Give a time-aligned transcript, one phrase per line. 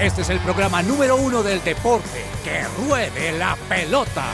[0.00, 2.22] Este es el programa número uno del deporte.
[2.44, 4.26] ¡Que ruede la pelota!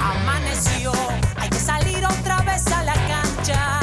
[0.00, 0.92] Amaneció,
[1.36, 3.80] hay que salir otra vez a la cancha.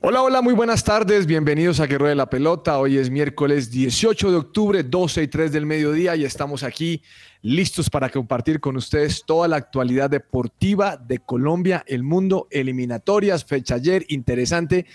[0.00, 2.78] Hola, hola, muy buenas tardes, bienvenidos a Que Ruede la Pelota.
[2.78, 7.02] Hoy es miércoles 18 de octubre, 12 y 3 del mediodía y estamos aquí
[7.42, 13.74] listos para compartir con ustedes toda la actualidad deportiva de Colombia, el mundo, eliminatorias, fecha
[13.74, 14.86] ayer, interesante.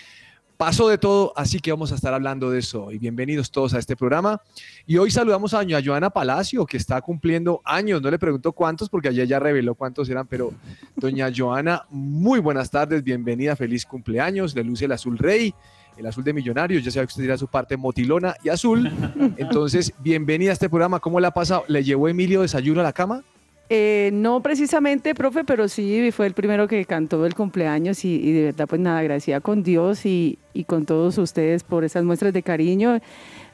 [0.57, 2.89] Pasó de todo, así que vamos a estar hablando de eso.
[2.89, 4.41] Y bienvenidos todos a este programa.
[4.87, 8.01] Y hoy saludamos a doña Joana Palacio, que está cumpliendo años.
[8.01, 10.53] No le pregunto cuántos, porque ayer ya reveló cuántos eran, pero
[10.95, 14.55] doña Joana, muy buenas tardes, bienvenida, feliz cumpleaños.
[14.55, 15.53] Le luce el azul rey,
[15.97, 16.85] el azul de millonarios.
[16.85, 18.89] Ya sabe que usted dirá su parte motilona y azul.
[19.35, 21.01] Entonces, bienvenida a este programa.
[21.01, 21.65] ¿Cómo le ha pasado?
[21.67, 23.23] ¿Le llevó Emilio desayuno a la cama?
[23.67, 28.31] Eh, no precisamente, profe, pero sí fue el primero que cantó el cumpleaños y, y
[28.31, 32.31] de verdad, pues nada, agradecida con Dios y, y, con todos ustedes por esas muestras
[32.31, 32.99] de cariño.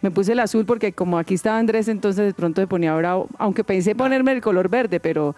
[0.02, 3.30] Me puse el azul porque como aquí estaba Andrés, entonces de pronto me ponía bravo,
[3.38, 5.34] aunque pensé ponerme el color verde, pero,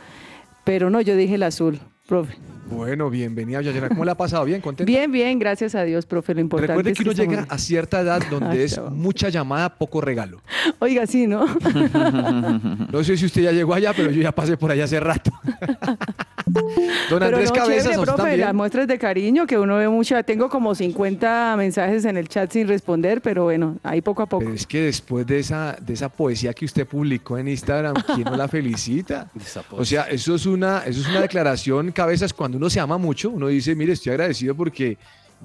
[0.63, 2.35] pero no, yo dije el azul, profe.
[2.69, 3.89] Bueno, bienvenida, Yayana.
[3.89, 4.45] ¿Cómo le ha pasado?
[4.45, 4.61] ¿Bien?
[4.61, 4.89] ¿Contenta?
[4.89, 6.33] Bien, bien, gracias a Dios, profe.
[6.33, 9.75] Lo importante Recuerde es que uno llega a cierta edad donde Ay, es mucha llamada,
[9.75, 10.41] poco regalo.
[10.79, 11.45] Oiga, sí, ¿no?
[12.91, 15.31] No sé si usted ya llegó allá, pero yo ya pasé por allá hace rato.
[16.45, 16.65] Don
[17.09, 18.39] Pero Andrés no, Cabezas, chévere, ¿a usted profe, también?
[18.41, 20.23] las muestras de cariño que uno ve mucha.
[20.23, 24.43] Tengo como 50 mensajes en el chat sin responder, pero bueno, ahí poco a poco.
[24.43, 28.25] Pero es que después de esa, de esa poesía que usted publicó en Instagram, ¿quién
[28.25, 29.29] no la felicita?
[29.71, 33.29] O sea, eso es una, eso es una declaración, cabezas, cuando uno se ama mucho,
[33.29, 34.97] uno dice, mire, estoy agradecido porque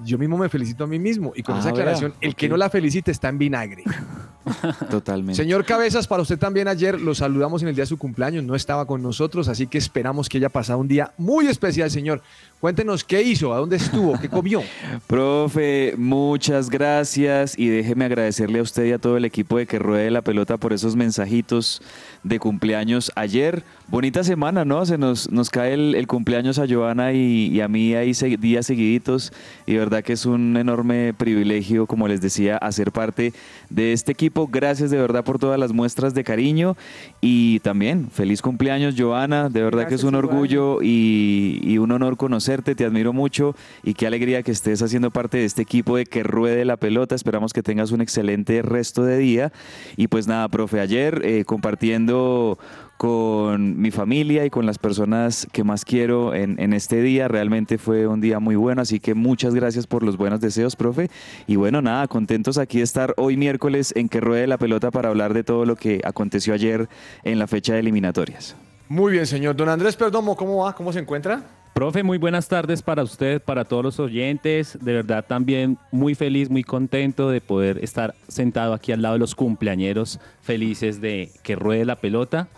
[0.05, 1.33] yo mismo me felicito a mí mismo.
[1.35, 3.83] Y con Ah, esa vea, aclaración, el que no la felicite está en vinagre.
[4.89, 5.35] Totalmente.
[5.35, 8.55] Señor Cabezas, para usted también ayer lo saludamos en el día de su cumpleaños, no
[8.55, 12.21] estaba con nosotros, así que esperamos que haya pasado un día muy especial, señor.
[12.59, 14.61] Cuéntenos qué hizo, a dónde estuvo, qué comió.
[15.07, 19.79] Profe, muchas gracias y déjeme agradecerle a usted y a todo el equipo de que
[19.79, 21.81] ruede la pelota por esos mensajitos
[22.23, 23.63] de cumpleaños ayer.
[23.87, 24.85] Bonita semana, ¿no?
[24.85, 28.35] Se nos, nos cae el, el cumpleaños a Joana y, y a mí ahí se-
[28.35, 29.31] días seguiditos
[29.65, 33.31] y de verdad que es un enorme privilegio, como les decía, hacer parte
[33.69, 34.47] de este equipo.
[34.47, 36.75] Gracias de verdad por todas las muestras de cariño
[37.21, 39.47] y también feliz cumpleaños, Joana.
[39.49, 42.17] De verdad que es un orgullo y, y un honor
[42.49, 46.23] te admiro mucho y qué alegría que estés haciendo parte de este equipo de que
[46.23, 47.13] ruede la pelota.
[47.13, 49.51] Esperamos que tengas un excelente resto de día.
[49.97, 52.57] Y pues nada, profe, ayer eh, compartiendo
[52.97, 57.27] con mi familia y con las personas que más quiero en, en este día.
[57.27, 61.09] Realmente fue un día muy bueno, así que muchas gracias por los buenos deseos, profe.
[61.45, 65.09] Y bueno, nada, contentos aquí de estar hoy miércoles en que ruede la pelota para
[65.09, 66.89] hablar de todo lo que aconteció ayer
[67.23, 68.55] en la fecha de eliminatorias.
[68.89, 69.55] Muy bien, señor.
[69.55, 70.73] Don Andrés Perdomo, ¿cómo va?
[70.73, 71.58] ¿Cómo se encuentra?
[71.79, 74.77] Profe, muy buenas tardes para usted, para todos los oyentes.
[74.81, 79.19] De verdad también muy feliz, muy contento de poder estar sentado aquí al lado de
[79.19, 82.49] los cumpleañeros felices de que ruede la pelota.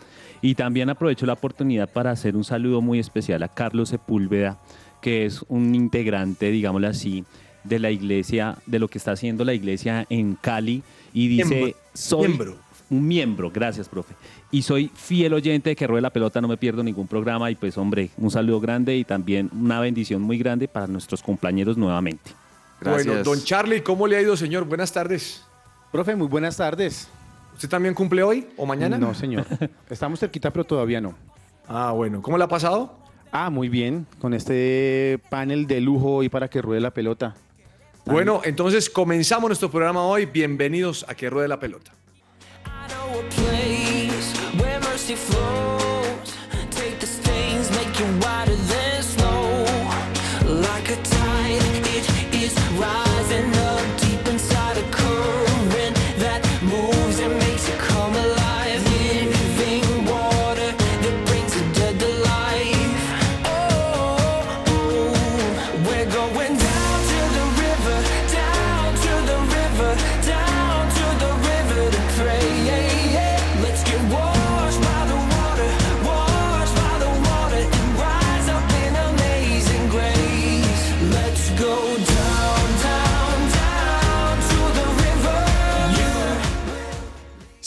[0.42, 4.58] Y también aprovecho la oportunidad para hacer un saludo muy especial a Carlos Sepúlveda,
[5.04, 7.24] que es un integrante, digámoslo así,
[7.64, 10.82] de la iglesia, de lo que está haciendo la iglesia en Cali.
[11.14, 11.78] Y dice, Miembro.
[11.94, 12.56] soy Miembro.
[12.92, 14.14] Un miembro, gracias, profe.
[14.52, 17.50] Y soy fiel oyente de que ruede la pelota, no me pierdo ningún programa.
[17.50, 21.78] Y pues, hombre, un saludo grande y también una bendición muy grande para nuestros compañeros
[21.78, 22.32] nuevamente.
[22.82, 23.06] Gracias.
[23.06, 24.66] Bueno, don Charlie, ¿cómo le ha ido, señor?
[24.66, 25.44] Buenas tardes.
[25.92, 27.08] Profe, muy buenas tardes.
[27.54, 28.98] ¿Usted también cumple hoy o mañana?
[28.98, 29.46] No, señor.
[29.90, 31.16] Estamos cerquita, pero todavía no.
[31.68, 32.22] Ah, bueno.
[32.22, 32.98] ¿Cómo le ha pasado?
[33.32, 34.06] Ah, muy bien.
[34.20, 37.36] Con este panel de lujo hoy para que ruede la pelota.
[38.06, 40.26] Bueno, entonces comenzamos nuestro programa hoy.
[40.26, 41.94] Bienvenidos a Que Ruede la Pelota.
[43.30, 46.01] place where mercy flows.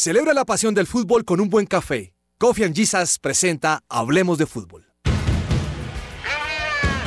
[0.05, 2.13] Celebra la pasión del fútbol con un buen café.
[2.37, 4.85] Coffee and Jesus presenta Hablemos de Fútbol.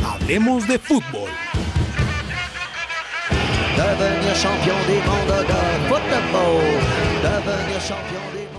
[0.04, 1.30] Hablemos de Fútbol.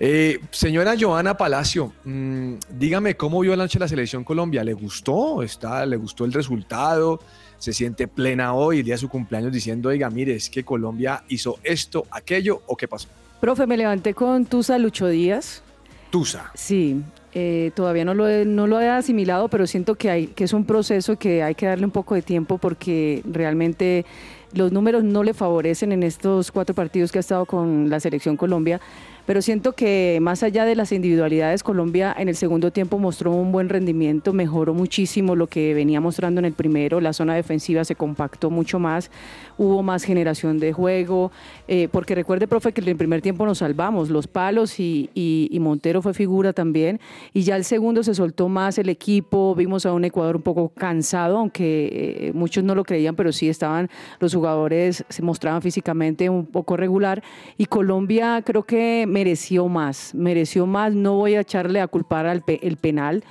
[0.00, 4.62] Eh, señora Joana Palacio, mm, dígame cómo vio anoche la selección Colombia.
[4.62, 5.42] ¿Le gustó?
[5.42, 7.20] ¿Está, ¿Le gustó el resultado?
[7.58, 11.24] ¿Se siente plena hoy, el día de su cumpleaños, diciendo, oiga, mire, es que Colombia
[11.28, 13.08] hizo esto, aquello o qué pasó?
[13.40, 15.62] Profe, me levanté con Tusa Lucho Díaz.
[16.10, 16.52] Tusa.
[16.54, 17.02] Sí,
[17.34, 20.52] eh, todavía no lo, he, no lo he asimilado, pero siento que, hay, que es
[20.52, 24.06] un proceso que hay que darle un poco de tiempo porque realmente
[24.54, 28.36] los números no le favorecen en estos cuatro partidos que ha estado con la selección
[28.36, 28.80] Colombia.
[29.28, 33.52] Pero siento que más allá de las individualidades, Colombia en el segundo tiempo mostró un
[33.52, 37.94] buen rendimiento, mejoró muchísimo lo que venía mostrando en el primero, la zona defensiva se
[37.94, 39.10] compactó mucho más,
[39.58, 41.30] hubo más generación de juego,
[41.66, 45.58] eh, porque recuerde, profe, que en el primer tiempo nos salvamos, los palos y, y-
[45.60, 46.98] Montero fue figura también,
[47.34, 50.70] y ya el segundo se soltó más el equipo, vimos a un Ecuador un poco
[50.70, 53.90] cansado, aunque eh, muchos no lo creían, pero sí estaban,
[54.20, 57.22] los jugadores se mostraban físicamente un poco regular,
[57.58, 62.42] y Colombia creo que mereció más, mereció más, no voy a echarle a culpar al
[62.42, 63.24] pe- el penal,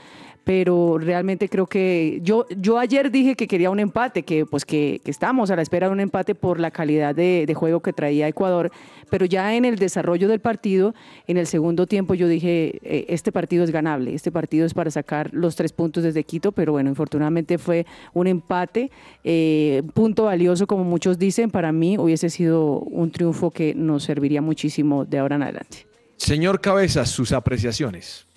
[0.47, 5.01] pero realmente creo que yo, yo ayer dije que quería un empate, que pues que,
[5.03, 8.29] estamos a la espera de un empate por la calidad de, de juego que traía
[8.29, 8.71] Ecuador,
[9.09, 10.95] pero ya en el desarrollo del partido,
[11.27, 14.89] en el segundo tiempo yo dije, eh, este partido es ganable, este partido es para
[14.89, 18.89] sacar los tres puntos desde Quito, pero bueno, infortunadamente fue un empate,
[19.25, 24.41] eh, punto valioso como muchos dicen, para mí hubiese sido un triunfo que nos serviría
[24.41, 25.85] muchísimo de ahora en adelante.
[26.15, 28.27] Señor Cabezas, sus apreciaciones.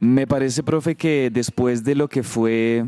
[0.00, 2.84] Me parece, profe, que después de lo que fue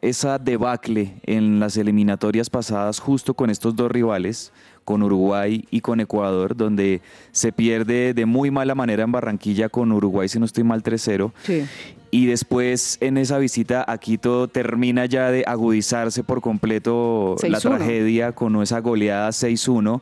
[0.00, 4.52] esa debacle en las eliminatorias pasadas, justo con estos dos rivales,
[4.84, 9.92] con Uruguay y con Ecuador, donde se pierde de muy mala manera en Barranquilla con
[9.92, 11.32] Uruguay, si no estoy mal, 3-0.
[11.42, 11.64] Sí.
[12.10, 17.60] Y después en esa visita a Quito termina ya de agudizarse por completo la 6-1.
[17.60, 20.00] tragedia con esa goleada 6-1.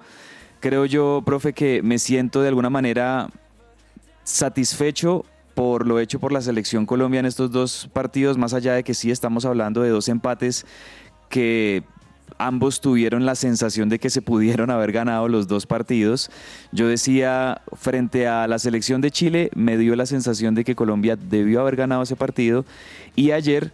[0.60, 3.28] Creo yo, profe, que me siento de alguna manera
[4.22, 5.24] satisfecho
[5.56, 8.92] por lo hecho por la selección Colombia en estos dos partidos, más allá de que
[8.92, 10.66] sí estamos hablando de dos empates
[11.30, 11.82] que
[12.36, 16.30] ambos tuvieron la sensación de que se pudieron haber ganado los dos partidos.
[16.72, 21.16] Yo decía, frente a la selección de Chile, me dio la sensación de que Colombia
[21.16, 22.66] debió haber ganado ese partido.
[23.14, 23.72] Y ayer,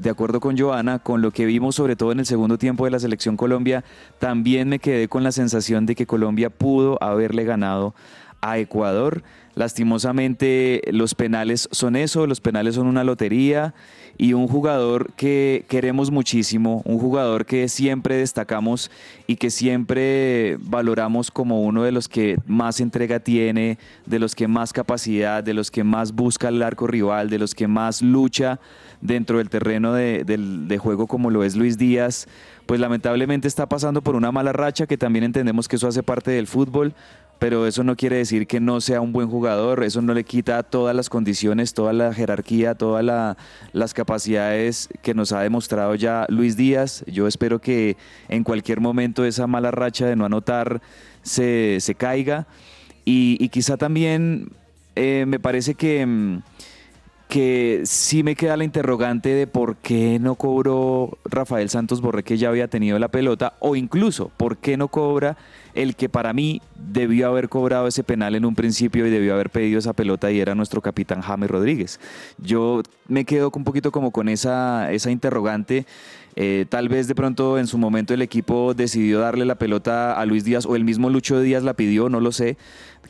[0.00, 2.90] de acuerdo con Joana, con lo que vimos sobre todo en el segundo tiempo de
[2.90, 3.84] la selección Colombia,
[4.18, 7.94] también me quedé con la sensación de que Colombia pudo haberle ganado
[8.40, 9.22] a Ecuador.
[9.54, 13.74] Lastimosamente los penales son eso, los penales son una lotería
[14.16, 18.90] y un jugador que queremos muchísimo, un jugador que siempre destacamos
[19.26, 24.46] y que siempre valoramos como uno de los que más entrega tiene, de los que
[24.46, 28.60] más capacidad, de los que más busca el arco rival, de los que más lucha
[29.00, 32.28] dentro del terreno de, de juego como lo es Luis Díaz,
[32.66, 36.30] pues lamentablemente está pasando por una mala racha que también entendemos que eso hace parte
[36.30, 36.94] del fútbol,
[37.40, 40.62] pero eso no quiere decir que no sea un buen jugador, eso no le quita
[40.62, 43.36] todas las condiciones, toda la jerarquía, todas la-
[43.72, 47.02] las capacidades que nos ha demostrado ya Luis Díaz.
[47.06, 47.96] Yo espero que
[48.28, 50.82] en cualquier momento esa mala racha de no anotar
[51.22, 52.46] se, se caiga
[53.06, 54.50] y, quizá también
[54.94, 56.40] eh, me parece que...
[57.30, 62.36] que sí me queda la interrogante de por qué no cobró Rafael Santos Borré que
[62.36, 65.36] ya había tenido la pelota o incluso por qué no cobra
[65.74, 69.48] el que para mí debió haber cobrado ese penal en un principio y debió haber
[69.48, 72.00] pedido esa pelota y era nuestro capitán James Rodríguez.
[72.38, 75.86] Yo me quedo un poquito como con esa, esa interrogante.
[76.36, 80.24] Eh, tal vez de pronto en su momento el equipo decidió darle la pelota a
[80.26, 82.56] Luis Díaz o el mismo Lucho Díaz la pidió, no lo sé.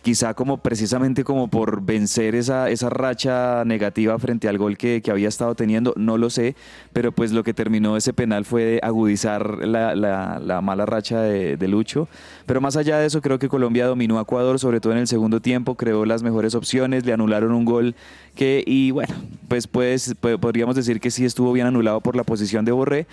[0.02, 5.10] Quizá como precisamente como por vencer esa, esa racha negativa frente al gol que, que
[5.10, 6.54] había estado teniendo, no lo sé,
[6.92, 11.56] pero pues lo que terminó ese penal fue agudizar la, la- la mala racha de,
[11.68, 12.08] Lucho.
[12.46, 15.06] Pero más allá de eso, creo que Colombia dominó a Ecuador, sobre todo en el
[15.06, 17.94] segundo tiempo, creó las mejores opciones, le anularon un gol
[18.34, 19.14] que, y bueno,
[19.48, 23.06] pues, pues po- podríamos decir que sí estuvo bien anulado por la posición de Borré,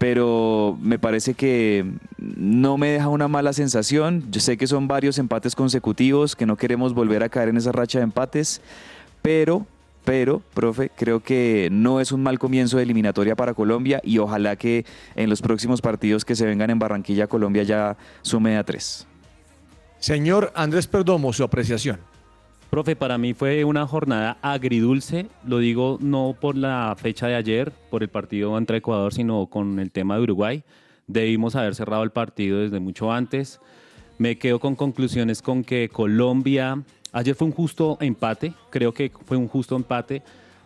[0.00, 1.84] pero me parece que
[2.16, 4.24] no me deja una mala sensación.
[4.30, 7.70] Yo sé que son varios empates consecutivos, que no queremos volver a caer en esa
[7.70, 8.62] racha de empates,
[9.20, 9.66] pero,
[10.06, 14.56] pero, profe, creo que no es un mal comienzo de eliminatoria para Colombia y ojalá
[14.56, 19.06] que en los próximos partidos que se vengan en Barranquilla, Colombia ya sume a tres.
[19.98, 22.00] Señor Andrés Perdomo, su apreciación.
[22.70, 27.72] Profe, para mí fue una jornada agridulce, lo digo no por la fecha de ayer,
[27.90, 30.62] por el partido entre Ecuador, sino con el tema de Uruguay.
[31.08, 33.60] Debimos haber cerrado el partido desde mucho antes.
[34.18, 39.36] Me quedo con conclusiones con que Colombia, ayer fue un justo empate, creo que fue
[39.36, 40.22] un justo empate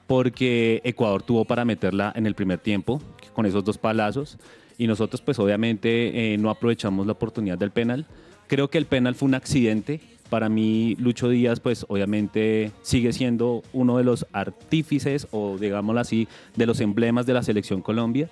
[0.06, 3.00] porque Ecuador tuvo para meterla en el primer tiempo
[3.32, 4.36] con esos dos palazos
[4.76, 8.04] y nosotros pues obviamente eh, no aprovechamos la oportunidad del penal.
[8.46, 10.02] Creo que el penal fue un accidente.
[10.30, 16.28] Para mí Lucho Díaz pues obviamente sigue siendo uno de los artífices o digámoslo así
[16.56, 18.28] de los emblemas de la selección Colombia.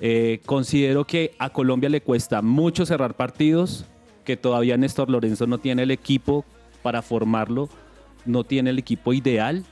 [0.00, 3.86] Eh, considero que a Colombia le cuesta mucho cerrar partidos,
[4.24, 6.44] que todavía Néstor Lorenzo no tiene el equipo
[6.82, 7.68] para formarlo,
[8.26, 9.64] no tiene el equipo ideal.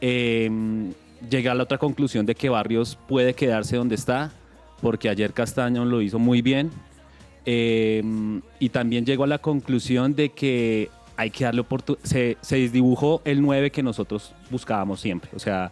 [0.00, 0.50] Eh,
[1.30, 4.32] llegué a la otra conclusión de que Barrios puede quedarse donde está,
[4.80, 6.70] porque ayer Castaño lo hizo muy bien.
[7.46, 8.02] Eh,
[8.58, 12.04] y también llegó a la conclusión de que hay que darle oportunidad.
[12.04, 15.30] Se, se desdibujó el 9 que nosotros buscábamos siempre.
[15.34, 15.70] O sea,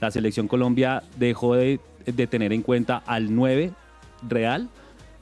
[0.00, 3.70] la selección Colombia dejó de, de tener en cuenta al 9
[4.28, 4.68] real.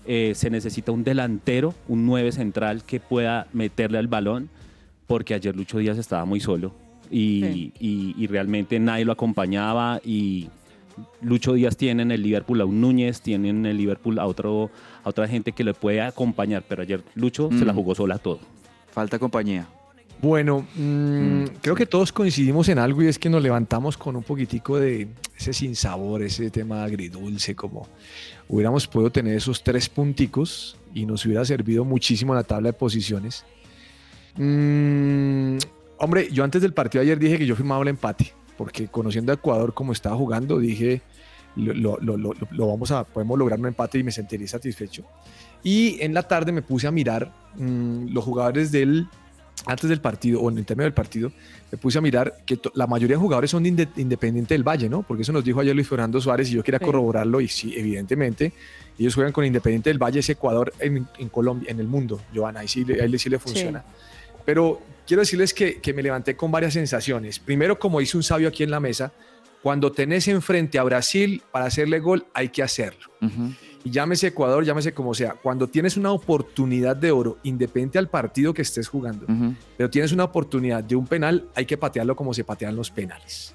[0.07, 4.49] Eh, se necesita un delantero, un 9 central que pueda meterle al balón,
[5.07, 6.73] porque ayer Lucho Díaz estaba muy solo
[7.11, 7.73] y, Sí.
[7.80, 10.49] y- y realmente nadie lo acompañaba y
[11.21, 14.71] Lucho Díaz tiene en el Liverpool a un Núñez, tiene en el Liverpool a, otro,
[15.04, 17.76] a otra gente que le puede acompañar, pero ayer Lucho se la Mm.
[17.76, 18.40] jugó sola todo.
[18.92, 19.66] Falta compañía.
[20.23, 24.23] Bueno, mm, creo que todos coincidimos en algo y es que nos levantamos con un
[24.23, 27.88] poquitico de ese sinsabor, ese tema agridulce, como
[28.49, 32.73] hubiéramos podido tener esos tres punticos y nos hubiera servido muchísimo en la tabla de
[32.75, 33.47] posiciones.
[34.37, 35.59] Mm,
[35.99, 39.32] hombre, yo antes del partido de ayer dije que yo firmaba el empate, porque conociendo
[39.32, 41.00] a Ecuador como estaba jugando, dije,
[41.56, 45.02] lo, lo- lo- lo- vamos a, podemos lograr un empate y me sentiría satisfecho.
[45.62, 49.06] Y en la tarde me puse a mirar mm, los jugadores del,
[49.64, 51.32] antes del partido o en el término del partido,
[51.72, 54.90] me puse a mirar que la mayoría de jugadores son de Inde- Independiente del Valle,
[54.90, 55.04] ¿no?
[55.04, 56.84] Porque eso nos dijo ayer Luis Fernando Suárez y yo quería Sí.
[56.84, 58.52] corroborarlo y sí, evidentemente,
[58.98, 62.60] ellos juegan con Independiente del Valle, ese Ecuador en, en Colombia, en el mundo, Joana,
[62.60, 63.82] ahí sí, ahí sí le funciona.
[64.44, 67.38] Pero quiero decirles que, que me levanté con varias sensaciones.
[67.38, 69.12] Primero, como dice un sabio aquí en la mesa,
[69.62, 73.11] cuando tenés enfrente a Brasil para hacerle gol, hay que hacerlo.
[73.20, 73.52] Ujú.
[73.85, 75.35] Y llámese Ecuador, llámese como sea.
[75.35, 79.26] Cuando tienes una oportunidad de oro, independiente al partido que estés jugando,
[79.76, 83.54] pero tienes una oportunidad de un penal, hay que patearlo como se patean los penales.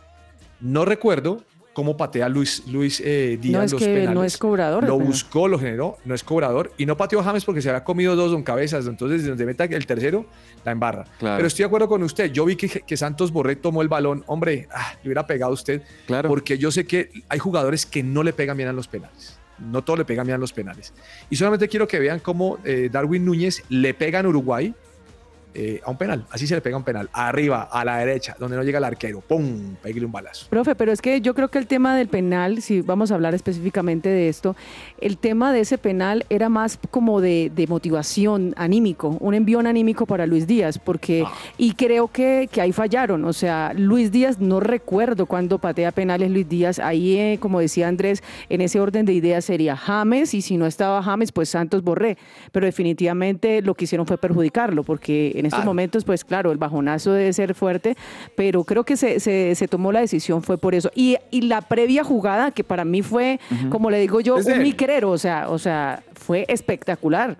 [0.60, 1.44] No recuerdo
[1.76, 4.16] cómo patea Luis, Luis eh, Díaz No es los que penales.
[4.16, 4.84] no es cobrador.
[4.86, 6.72] Lo pero- buscó, lo generó, no es cobrador.
[6.78, 8.88] Y no pateó a James porque se había comido dos don cabezas.
[8.88, 10.26] Entonces, desde donde meta el tercero,
[10.64, 11.04] la embarra.
[11.20, 11.36] Claro.
[11.36, 12.32] Pero estoy de acuerdo con usted.
[12.32, 14.24] Yo vi que, que Santos Borré tomó el balón.
[14.26, 15.84] Hombre, ah, le hubiera pegado a usted.
[16.08, 16.30] Claro.
[16.30, 19.38] Porque yo sé que hay jugadores que no le pegan bien a los penales.
[19.60, 20.94] No todos le pegan bien a los penales.
[21.30, 24.74] Y solamente quiero que vean cómo eh, Darwin Núñez le pega en Uruguay
[25.56, 26.26] eh, a un penal.
[26.30, 27.10] Así se le pega un penal.
[27.14, 29.22] Arriba, a la derecha, donde no llega el arquero.
[29.22, 29.76] ¡Pum!
[29.82, 30.48] Pégale un balazo.
[30.50, 33.34] Profe, pero es que yo creo que el tema del penal, si vamos a hablar
[33.34, 34.56] específicamente de esto,
[35.00, 40.06] el tema de ese penal era más como de, de motivación anímico, un envión anímico
[40.06, 41.26] para Luis Díaz, porque,
[41.58, 46.32] y creo que, que ahí fallaron, o sea, Luis Díaz, no recuerdo cuándo patea penales
[46.32, 50.42] Luis Díaz, ahí, eh, como decía Andrés, en ese orden de ideas sería James, y
[50.42, 52.18] si no estaba James, pues Santos Borré,
[52.52, 55.70] pero definitivamente lo que hicieron fue perjudicarlo, porque en estos Claro.
[55.70, 57.96] momentos, pues claro, el bajonazo debe ser fuerte,
[58.36, 60.92] pero creo que se, se- se tomó la decisión fue por eso.
[60.96, 64.54] Y, y la previa jugada, que para mí fue, como le digo yo, Es un
[64.54, 64.62] él.
[64.64, 67.38] miquerero, o sea, o sea, fue espectacular.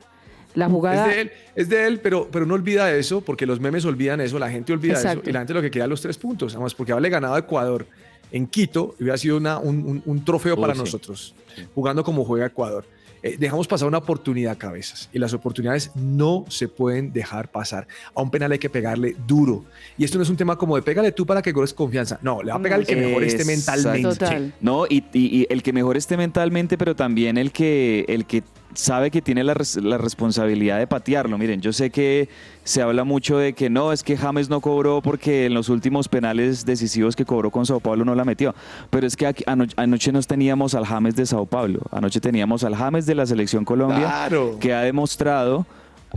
[0.54, 1.08] La Es jugada.
[1.08, 4.40] de él, es de él, pero, pero no olvida eso, porque los memes olvidan eso,
[4.40, 5.20] la gente olvida Exacto.
[5.22, 7.40] eso, y la gente lo que quería los tres puntos, además, porque haberle ganado a
[7.40, 7.86] Ecuador
[8.32, 10.80] en Quito hubiera sido una- un, un- un trofeo Uy, para sí.
[10.80, 11.36] nosotros,
[11.74, 12.86] jugando como juega Ecuador.
[13.26, 17.88] Eh, dejamos pasar una oportunidad cabezas y las oportunidades no se pueden dejar pasar.
[18.16, 19.66] A un penal hay que pegarle duro.
[19.98, 22.20] Y esto no es un tema como de pégale tú para que gores confianza.
[22.22, 24.10] No, le va a pegar el que mejor esté mentalmente.
[24.10, 24.54] Total.
[24.62, 28.44] No, y, y- y el que mejor esté mentalmente, pero también el que, el que
[28.76, 31.38] sabe que tiene la, res- la responsabilidad de patearlo.
[31.38, 32.30] Miren, yo sé que
[32.66, 36.10] se habla mucho de que no, es que James no cobró porque en los últimos
[36.10, 38.54] penales decisivos que cobró con Sao Paulo no la metió.
[38.90, 41.80] Pero es que aquí- ano- anoche nos teníamos al James de Sao Paulo.
[41.92, 44.58] Anoche teníamos al James de la Selección Colombia Claro.
[44.60, 45.66] que ha demostrado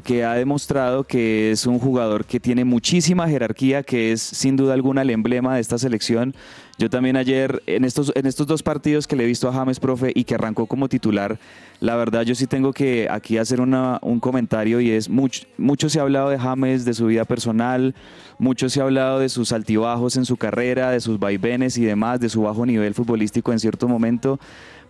[0.05, 4.75] que ha demostrado que es un jugador que tiene muchísima jerarquía, que es sin duda
[4.75, 6.35] alguna el emblema de esta selección.
[6.79, 9.81] Yo también ayer, en estos, en estos dos partidos que le he visto a James,
[9.81, 11.41] profe, y que arrancó como titular,
[11.81, 15.89] la verdad yo sí tengo que aquí hacer una- un comentario y es, mucho, mucho
[15.89, 17.97] se ha hablado de James, de su vida personal,
[18.39, 22.21] mucho se ha hablado de sus altibajos en su carrera, de sus vaivenes y demás,
[22.21, 24.39] de su bajo nivel futbolístico en cierto momento,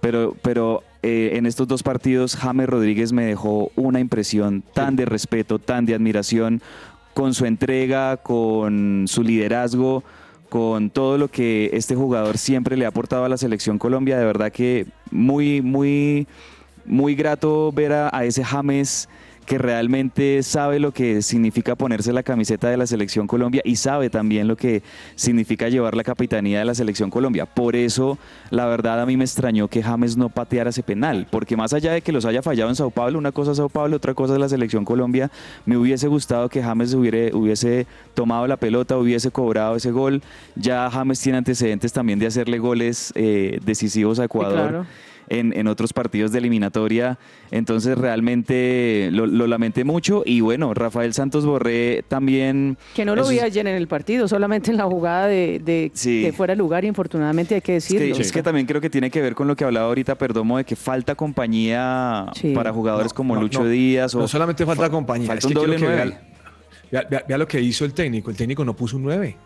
[0.00, 5.04] pero, pero eh, en estos dos partidos James Rodríguez me dejó una impresión tan de
[5.04, 6.60] respeto, tan de admiración,
[7.14, 10.04] con su entrega, con su liderazgo,
[10.48, 14.18] con todo lo que este jugador siempre le ha aportado a la selección Colombia.
[14.18, 16.26] De verdad que muy, muy,
[16.84, 19.08] muy grato ver a, a ese James
[19.48, 24.10] que realmente sabe lo que significa ponerse la camiseta de la selección Colombia y sabe
[24.10, 24.82] también lo que
[25.14, 27.46] significa llevar la capitanía de la selección Colombia.
[27.46, 28.18] Por eso,
[28.50, 31.92] la verdad, a mí me extrañó que James no pateara ese penal, porque más allá
[31.92, 34.34] de que los haya fallado en Sao Paulo, una cosa es Sao Paulo, otra cosa
[34.34, 35.30] es la selección Colombia,
[35.64, 40.20] me hubiese gustado que James hubiere- hubiese tomado la pelota, hubiese cobrado ese gol.
[40.56, 44.86] Ya James tiene antecedentes también de hacerle goles eh, decisivos a Ecuador claro.
[45.30, 47.18] En, en otros partidos de eliminatoria.
[47.50, 52.76] Entonces realmente lo, lo lamenté mucho y bueno, Rafael Santos Borré también...
[52.94, 55.90] Que no lo eso vi ayer en el partido, solamente en la jugada de, de
[55.94, 56.22] Sí.
[56.24, 58.20] que fuera de lugar y infortunadamente hay que Es que, decirlo.
[58.22, 60.64] es que también creo que tiene que ver con lo que hablaba ahorita Perdomo de
[60.64, 62.52] que falta compañía Sí.
[62.54, 63.68] para jugadores No, como no, Lucho no.
[63.70, 66.18] Díaz o No solamente falta compañía, falta es un que doble que vea, nueve.
[66.90, 68.30] vea- vea- vea lo que hizo el técnico.
[68.30, 69.36] El técnico no puso un 9.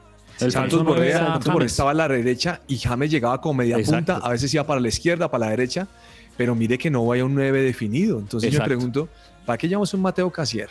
[0.45, 4.13] El Santos Borré, Santos Borré estaba a la derecha y James llegaba como media Exacto.
[4.15, 5.89] punta, a veces iba para la izquierda, para la derecha,
[6.37, 8.19] pero mire que no vaya un 9 definido.
[8.19, 8.69] Entonces yo me Exacto.
[8.69, 9.09] pregunto,
[9.47, 10.69] ¿para qué llamamos un Mateo Casier?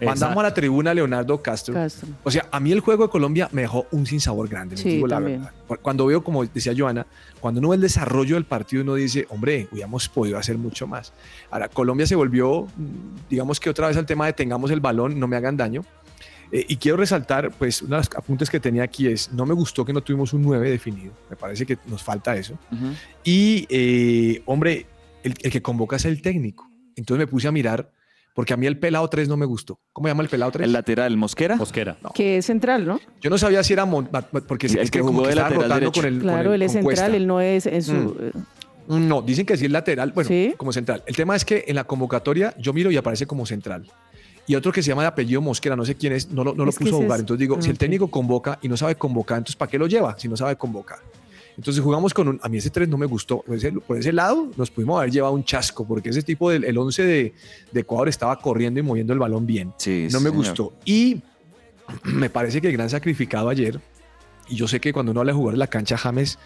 [0.00, 0.40] Mandamos Exacto.
[0.40, 1.74] a la tribuna a Leonardo Castro.
[1.74, 2.08] Castro.
[2.24, 4.76] O sea, a mí el juego de Colombia me dejó un sinsabor grande.
[4.76, 5.42] Sí, digo la también.
[5.42, 5.78] verdad.
[5.80, 7.06] Cuando veo, como decía Joana,
[7.38, 11.12] cuando uno ve el desarrollo del partido, uno dice, hombre, hubiéramos podido hacer mucho más.
[11.52, 15.20] Ahora, Colombia se volvió, mm, digamos que otra vez al tema de tengamos el balón,
[15.20, 15.84] no me hagan daño.
[16.52, 19.54] Eh, y quiero resaltar, pues, uno de los apuntes que tenía aquí es, no me
[19.54, 21.12] gustó que no tuvimos un 9 definido.
[21.30, 22.58] Me parece que nos falta eso.
[22.70, 22.92] Ujú.
[23.24, 24.86] Y, eh, hombre,
[25.22, 26.68] el, el que convoca es el técnico.
[26.94, 27.90] Entonces me puse a mirar,
[28.34, 29.80] porque a mí el pelado 3 no me gustó.
[29.94, 30.66] ¿Cómo se llama el pelado 3?
[30.66, 31.56] el lateral, Mosquera.
[31.56, 31.96] Mosquera.
[32.14, 33.00] Que es central, ¿no?
[33.22, 34.08] Yo no sabía si era Mon-
[34.46, 36.82] porque el que jugó de lateral rotando con el con Claro, el- él es con
[36.82, 37.04] Cuesta.
[37.06, 37.92] central, él no es en su...
[37.92, 38.14] Mm.
[38.20, 38.32] eh,
[38.88, 40.52] No, dicen que sí es lateral, bueno, ¿Sí?
[40.58, 41.02] como central.
[41.06, 43.86] El tema es que en la convocatoria yo miro y aparece como central.
[44.46, 46.64] Y otro que se llama de apellido Mosquera, no sé quién es, no lo, no
[46.64, 47.16] lo puso a jugar.
[47.18, 47.78] es- Entonces digo, ah, si el ok.
[47.80, 50.98] técnico convoca y no sabe convocar, entonces ¿para qué lo lleva si no sabe convocar?
[51.56, 53.42] Entonces jugamos con un, a mí ese 3 no me gustó.
[53.42, 56.64] Por ese, por ese lado nos pudimos haber llevado un chasco, porque ese tipo del
[56.64, 57.34] el 11 de,
[57.70, 59.72] de Ecuador estaba corriendo y moviendo el balón bien.
[59.76, 60.44] Sí, no me señor.
[60.46, 60.72] gustó.
[60.86, 61.20] Y
[62.04, 63.80] me parece que el gran sacrificado ayer,
[64.48, 66.38] y yo sé que cuando uno habla de jugar en la cancha, James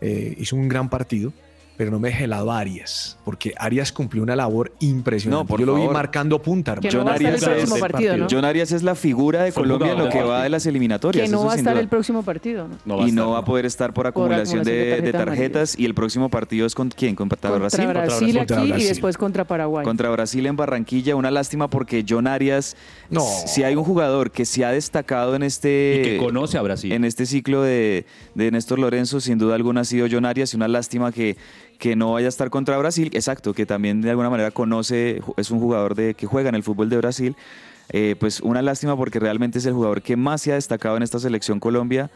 [0.00, 1.32] eh, hizo un gran partido,
[1.76, 5.42] pero no me dejé de lado a Arias, porque Arias cumplió una labor impresionante.
[5.42, 7.04] No, por yo lo vi marcando punta, hermano.
[7.04, 8.26] no el Arias es- próximo partido, ¿no?
[8.30, 11.26] John Arias es la figura de Fue Colombia en lo que va de las eliminatorias.
[11.28, 11.80] Que no va a estar duda.
[11.82, 13.06] el próximo partido, ¿no?
[13.06, 15.78] Y no va a poder estar por acumulación, acumulación de de, de tarjetas.
[15.78, 17.14] Y el próximo partido es con quién?
[17.14, 17.86] Contra Contra Brasil.
[17.86, 18.84] Brasil, Contra aquí Brasil.
[18.84, 19.84] y después contra Paraguay.
[19.84, 21.14] Contra Brasil en Barranquilla.
[21.16, 22.76] Una lástima porque John Arias,
[23.10, 23.20] No.
[23.46, 26.92] si hay un jugador que se ha destacado en este, Y que conoce a Brasil.
[26.92, 30.52] en este ciclo de, de Néstor Lorenzo, sin duda alguna ha sido John Arias.
[30.54, 31.36] Y una lástima que,
[31.78, 33.10] que no vaya a estar contra Brasil.
[33.12, 36.62] Exacto, que también de alguna manera conoce, es un jugador de, que juega en el
[36.62, 37.36] fútbol de Brasil.
[37.90, 41.02] Eh, pues una lástima porque realmente es el jugador que más se ha destacado en
[41.02, 42.10] esta selección Colombia,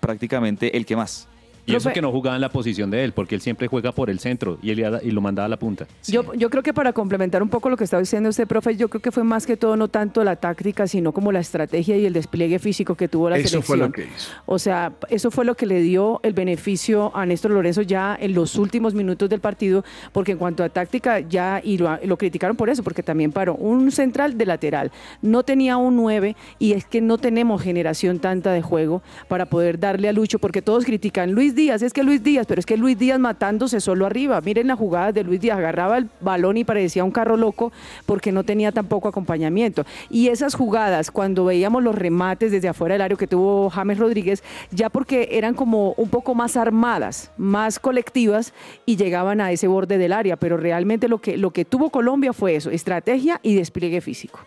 [0.00, 1.28] prácticamente el que más.
[1.64, 4.10] Y eso que no jugaba en la posición de él, porque él siempre juega por
[4.10, 5.86] el centro y, él, y lo mandaba a la punta.
[6.06, 8.88] Yo, yo creo que para complementar un poco lo que estaba diciendo usted, profe, yo
[8.88, 12.04] creo que fue más que todo no tanto la táctica, sino como la estrategia y
[12.06, 13.62] el despliegue físico que tuvo la Eso selección.
[13.62, 14.32] fue lo que hizo.
[14.46, 18.34] O sea, eso fue lo que le dio el beneficio a Néstor Lorenzo ya en
[18.34, 22.56] los últimos minutos del partido, porque en cuanto a táctica ya, y lo, lo criticaron
[22.56, 26.84] por eso, porque también paró un central de lateral, no tenía un 9 y es
[26.86, 31.30] que no tenemos generación tanta de juego para poder darle a Lucho, porque todos critican,
[31.32, 34.40] Luis Luis Díaz, es que Luis Díaz, pero es que Luis Díaz matándose solo arriba.
[34.40, 37.72] Miren la jugada de Luis Díaz, agarraba el balón y parecía un carro loco
[38.06, 39.84] porque no tenía tampoco acompañamiento.
[40.08, 44.42] Y esas jugadas, cuando veíamos los remates desde afuera del área que tuvo James Rodríguez,
[44.70, 48.54] ya porque eran como un poco más armadas, más colectivas
[48.86, 52.32] y llegaban a ese borde del área, pero realmente lo que, lo que tuvo Colombia
[52.32, 54.40] fue eso, estrategia y despliegue físico.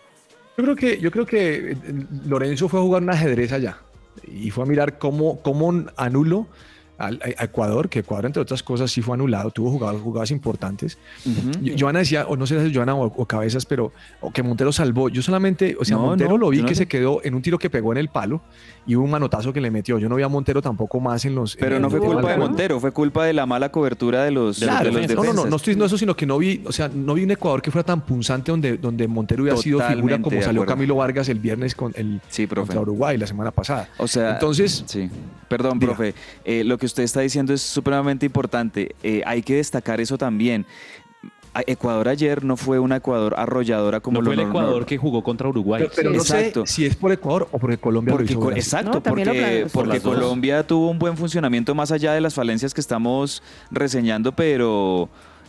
[0.58, 1.76] Yo creo que, yo creo que eh,
[2.26, 3.78] Lorenzo fue a jugar un ajedrez allá
[4.26, 6.48] y fue a mirar cómo, cómo anulo
[6.98, 10.98] al- a Ecuador, que Ecuador, entre otras cosas, sí fue anulado, tuvo jugadas, jugadas importantes.
[11.62, 14.72] Yo- Joana decía, o no sé si Joana o, o Cabezas, pero o que Montero
[14.72, 15.08] salvó.
[15.08, 17.42] Yo solamente, o sea, No, Montero no, lo vi no que se quedó en un
[17.42, 18.40] tiro que pegó en el palo
[18.86, 19.98] y hubo un manotazo que le metió.
[19.98, 21.56] Yo no vi a Montero tampoco más en los.
[21.56, 22.36] Pero en no fue culpa de.
[22.36, 25.24] Montero, fue culpa de la mala cobertura de los, de los- Claro, de los no,
[25.24, 27.30] no, no, no estoy diciendo eso, sino que no vi, o sea, no vi un
[27.32, 30.64] Ecuador que fuera tan punzante donde, donde Montero hubiera sido figura como salió.
[30.64, 32.68] Camilo Vargas el viernes con el Sí, profe.
[32.68, 33.88] contra Uruguay la semana pasada.
[33.98, 35.10] O sea, Entonces, sí.
[35.48, 35.92] Perdón, Diga.
[35.94, 36.14] profe.
[36.44, 38.94] Eh, lo que usted está diciendo es supremamente importante.
[39.02, 40.66] Eh, hay que destacar eso también.
[41.66, 44.48] Ecuador ayer no fue una Ecuador arrolladora como no lo fue el.
[44.48, 45.82] Ecuador que jugó contra Uruguay.
[45.82, 46.66] pero, pero no Exacto.
[46.66, 48.62] sé si es por Ecuador o porque Colombia lo Porque hizo co- Brasil.
[48.62, 50.14] exacto, No, lo porque, Por.
[50.14, 55.08] Colombia tuvo un buen funcionamiento más allá de las falencias que estamos reseñando, pero,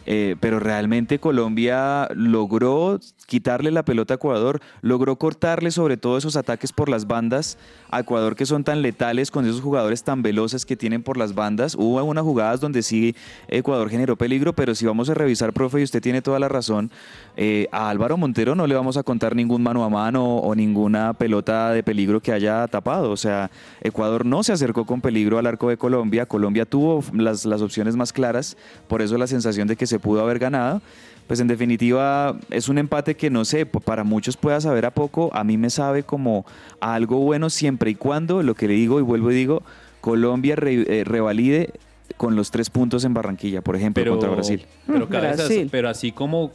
[0.09, 6.37] eh, pero realmente Colombia logró quitarle la pelota a Ecuador, logró cortarle sobre todo esos
[6.37, 7.57] ataques por las bandas
[7.91, 11.35] a Ecuador que son tan letales con esos jugadores tan veloces que tienen por las
[11.35, 11.75] bandas.
[11.75, 13.17] Hubo unas jugadas donde sí
[13.49, 16.89] Ecuador generó peligro, pero si vamos a revisar, profe, y usted tiene toda la razón,
[17.35, 21.13] eh, a Álvaro Montero no le vamos a contar ningún mano a mano o ninguna
[21.13, 23.11] pelota de peligro que haya tapado.
[23.11, 26.25] O sea, Ecuador no se acercó con peligro al arco de Colombia.
[26.25, 28.55] Colombia tuvo las, las opciones más claras,
[28.87, 30.81] por eso la sensación de que se pudo haber ganado.
[31.27, 35.29] Pues en definitiva es un empate que no sé, para muchos pueda saber a poco,
[35.33, 36.45] a mí me sabe como
[36.79, 39.61] a algo bueno siempre y cuando, lo que le digo y vuelvo y digo,
[39.99, 41.73] Colombia re- eh, revalide
[42.15, 44.65] con los tres puntos en Barranquilla, por ejemplo, pero, contra Brasil.
[44.85, 45.67] Pero, Mm, cabezas, Brasil.
[45.69, 46.51] pero así como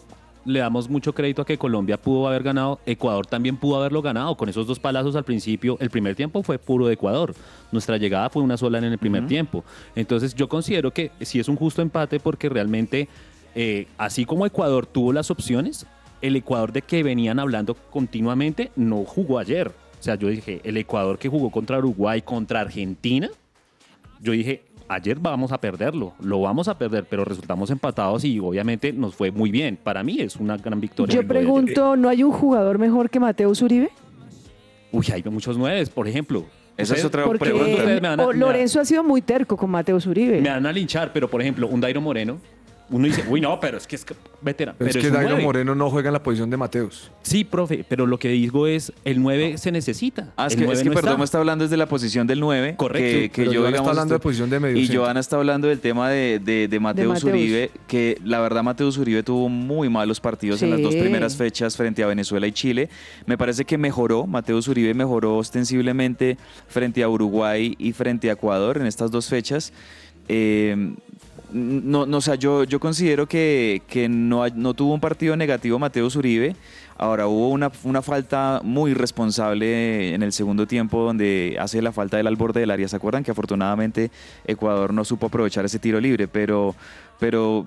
[0.47, 4.37] le damos mucho crédito a que Colombia pudo haber ganado, Ecuador también pudo haberlo ganado.
[4.39, 7.35] Con esos dos palazos al principio, el primer tiempo fue puro de Ecuador.
[7.71, 9.63] Nuestra llegada fue una sola en el primer tiempo.
[9.95, 13.09] Entonces yo considero que sí es un justo empate porque realmente,
[13.55, 15.87] eh, así como Ecuador tuvo las opciones,
[16.21, 19.69] el Ecuador de que venían hablando continuamente no jugó ayer.
[19.69, 23.29] O sea, yo dije, el Ecuador que jugó contra Uruguay, contra Argentina,
[24.21, 28.93] yo dije, ayer vamos a perderlo, lo vamos a perder, pero resultamos empatados y obviamente
[28.93, 29.77] nos fue muy bien.
[29.83, 31.15] Para mí es una gran victoria.
[31.15, 33.91] Yo pregunto, ¿no hay un jugador mejor que Mateus Uribe?
[34.93, 36.45] Uy, hay muchos nueves, por ejemplo.
[36.77, 39.23] Esa es otra pregunta, ustedes me van a- o me van- Lorenzo ha sido muy
[39.23, 40.41] terco con Mateus Uribe.
[40.41, 42.39] Me van a linchar, pero por ejemplo, un Dairo Moreno,
[42.93, 44.07] uno dice, uy, no, pero es que es
[44.41, 44.77] veterano.
[44.79, 45.39] Pero, es que Dairo.
[45.39, 47.11] Moreno no juega en la posición de Mateus.
[47.23, 50.33] Sí, profe, pero lo que digo es, el 9 se necesita.
[50.37, 51.19] Ah, es el que, 9 es que no perdón, está.
[51.19, 52.75] me está hablando desde la posición del 9.
[52.77, 54.95] Correcto, Que, que pero yo, Joana digamos, está hablando de posición de medio Y.
[54.95, 57.33] Joana está hablando del tema de, de, de Mateus Mateus.
[57.33, 61.77] Uribe, que la verdad Mateus Uribe tuvo muy malos partidos en las dos primeras fechas
[61.77, 62.91] frente a Venezuela y Chile.
[63.27, 66.37] Me parece que mejoró, Mateus Uribe mejoró ostensiblemente
[66.69, 69.73] frente a Uruguay y frente a Ecuador en estas dos fechas.
[70.29, 70.95] Eh,
[71.53, 75.79] no, no, o sea, yo, yo considero que, que no, no tuvo un partido negativo
[75.79, 76.57] Mateus Uribe.
[76.97, 82.17] Ahora hubo una, una falta muy responsable en el segundo tiempo donde hace la falta
[82.17, 82.87] del al borde del área.
[82.87, 84.11] ¿Se acuerdan que afortunadamente
[84.47, 86.29] Ecuador no supo aprovechar ese tiro libre?
[86.29, 86.77] Pero,
[87.19, 87.65] pero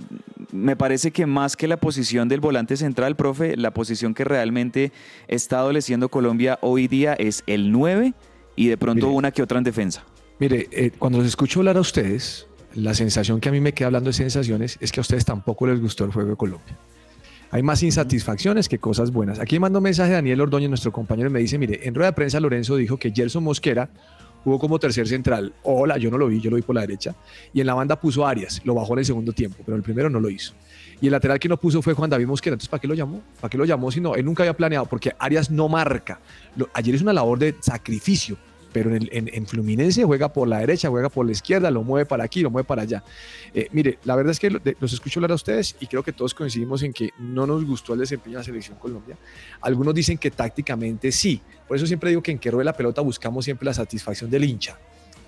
[0.51, 4.91] me parece que más que la posición del volante central, profe, la posición que realmente
[5.27, 8.13] está adoleciendo Colombia hoy día es el 9
[8.55, 9.17] y de pronto Mire.
[9.17, 10.05] una que otra en defensa.
[10.39, 13.87] Mire, eh, cuando los escucho hablar a ustedes, la sensación que a mí me queda
[13.87, 16.77] hablando de sensaciones es que a ustedes tampoco les gustó el juego de Colombia.
[17.51, 19.39] Hay más insatisfacciones que cosas buenas.
[19.39, 22.09] Aquí mando un mensaje a Daniel Ordóñez, nuestro compañero, y me dice, mire, en rueda
[22.11, 23.89] de prensa Lorenzo dijo que Gerson Mosquera
[24.43, 25.53] jugó como tercer central.
[25.63, 27.15] Hola, yo no lo vi, yo lo vi por la derecha.
[27.53, 30.09] Y en la banda puso Arias, lo bajó en el segundo tiempo, pero el primero
[30.09, 30.53] no lo hizo.
[30.99, 32.55] Y el lateral que no puso fue Juan David Mosquera.
[32.55, 33.21] Entonces, ¿para qué lo llamó?
[33.39, 34.15] ¿Para qué lo llamó si no?
[34.15, 36.19] Él nunca había planeado, porque Arias no marca.
[36.57, 38.37] Lo- ayer es una labor de sacrificio,
[38.75, 42.05] pero en, en- en Fluminense juega por la derecha, juega por la izquierda, lo mueve
[42.05, 43.05] para aquí, lo mueve para allá.
[43.53, 44.49] Eh, mire, la verdad es que
[44.81, 47.93] los escucho hablar a ustedes y creo que todos coincidimos en que no nos gustó
[47.93, 49.17] el desempeño de la selección Colombia.
[49.61, 51.39] Algunos dicen que tácticamente sí.
[51.65, 54.43] Por eso siempre digo que en que ruede la pelota buscamos siempre la satisfacción del
[54.43, 54.77] hincha.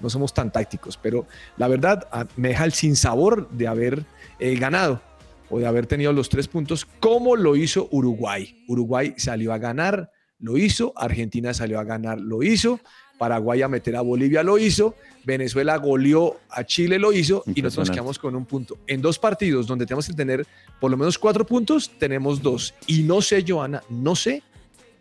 [0.01, 4.03] No somos tan tácticos, pero la verdad ah, me deja el sinsabor de haber
[4.39, 5.01] eh, ganado
[5.49, 8.65] o de haber tenido los tres puntos como lo hizo Uruguay.
[8.67, 10.91] Uruguay salió a ganar, lo hizo.
[10.97, 12.81] Argentina salió a ganar, lo hizo.
[13.17, 17.89] Paraguay a meter a Bolivia lo hizo, Venezuela goleó a Chile lo hizo y nosotros
[17.89, 18.77] nos quedamos con un punto.
[18.87, 20.45] En dos partidos donde tenemos que tener
[20.79, 22.73] por lo menos cuatro puntos, tenemos dos.
[22.85, 24.43] Y no sé, Joana, no sé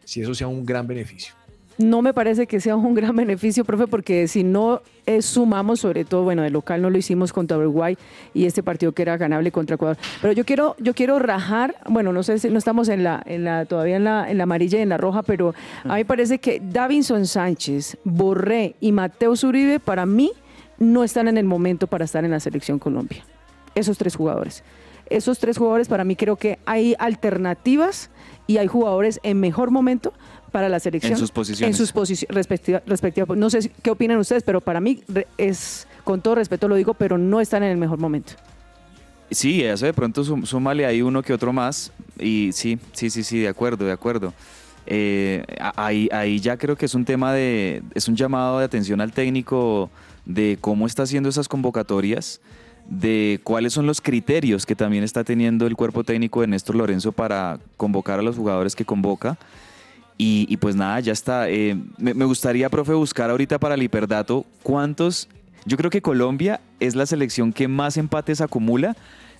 [0.04, 1.34] si eso sea un gran beneficio.
[1.78, 6.04] No me parece que sea un gran beneficio, profe, porque si no eh, sumamos, sobre
[6.04, 7.96] todo, bueno, de local no lo hicimos contra Uruguay
[8.34, 9.96] y este partido que era ganable contra Ecuador.
[10.20, 13.44] Pero yo quiero, yo quiero rajar, bueno, no sé si no estamos en la, en
[13.44, 16.38] la, todavía en la, en la amarilla y en la roja, pero a mí parece
[16.38, 20.32] que Davinson Sánchez, Borré y Mateo Zuribe, para mí,
[20.78, 23.24] no están en el momento para estar en la selección Colombia.
[23.74, 24.62] Esos tres jugadores.
[25.08, 28.10] Esos tres jugadores, para mí creo que hay alternativas
[28.46, 30.12] y hay jugadores en mejor momento
[30.52, 31.12] para la selección.
[31.12, 31.74] En sus posiciones.
[31.74, 35.02] En sus posiciones respectiva, respectiva- No sé si- qué opinan ustedes, pero para mí
[35.38, 38.32] es, con todo respeto lo digo, pero no están en el mejor momento.
[39.30, 41.90] Sí, eso de pronto súmale ahí uno que otro más.
[42.18, 44.32] Y sí, sí, sí, sí, de acuerdo, de acuerdo.
[44.86, 48.64] Eh, a- ahí, ahí ya creo que es un tema de, es un llamado de
[48.64, 49.90] atención al técnico
[50.24, 52.40] de cómo está haciendo esas convocatorias,
[52.88, 57.10] de cuáles son los criterios que también está teniendo el cuerpo técnico de Néstor Lorenzo
[57.10, 59.36] para convocar a los jugadores que convoca.
[60.18, 61.48] Y, y pues nada, ya está.
[61.50, 65.28] Eh, me, me gustaría, profe, buscar ahorita para el hiperdato cuántos.
[65.66, 68.96] Yo creo que Colombia es la selección que más empates acumula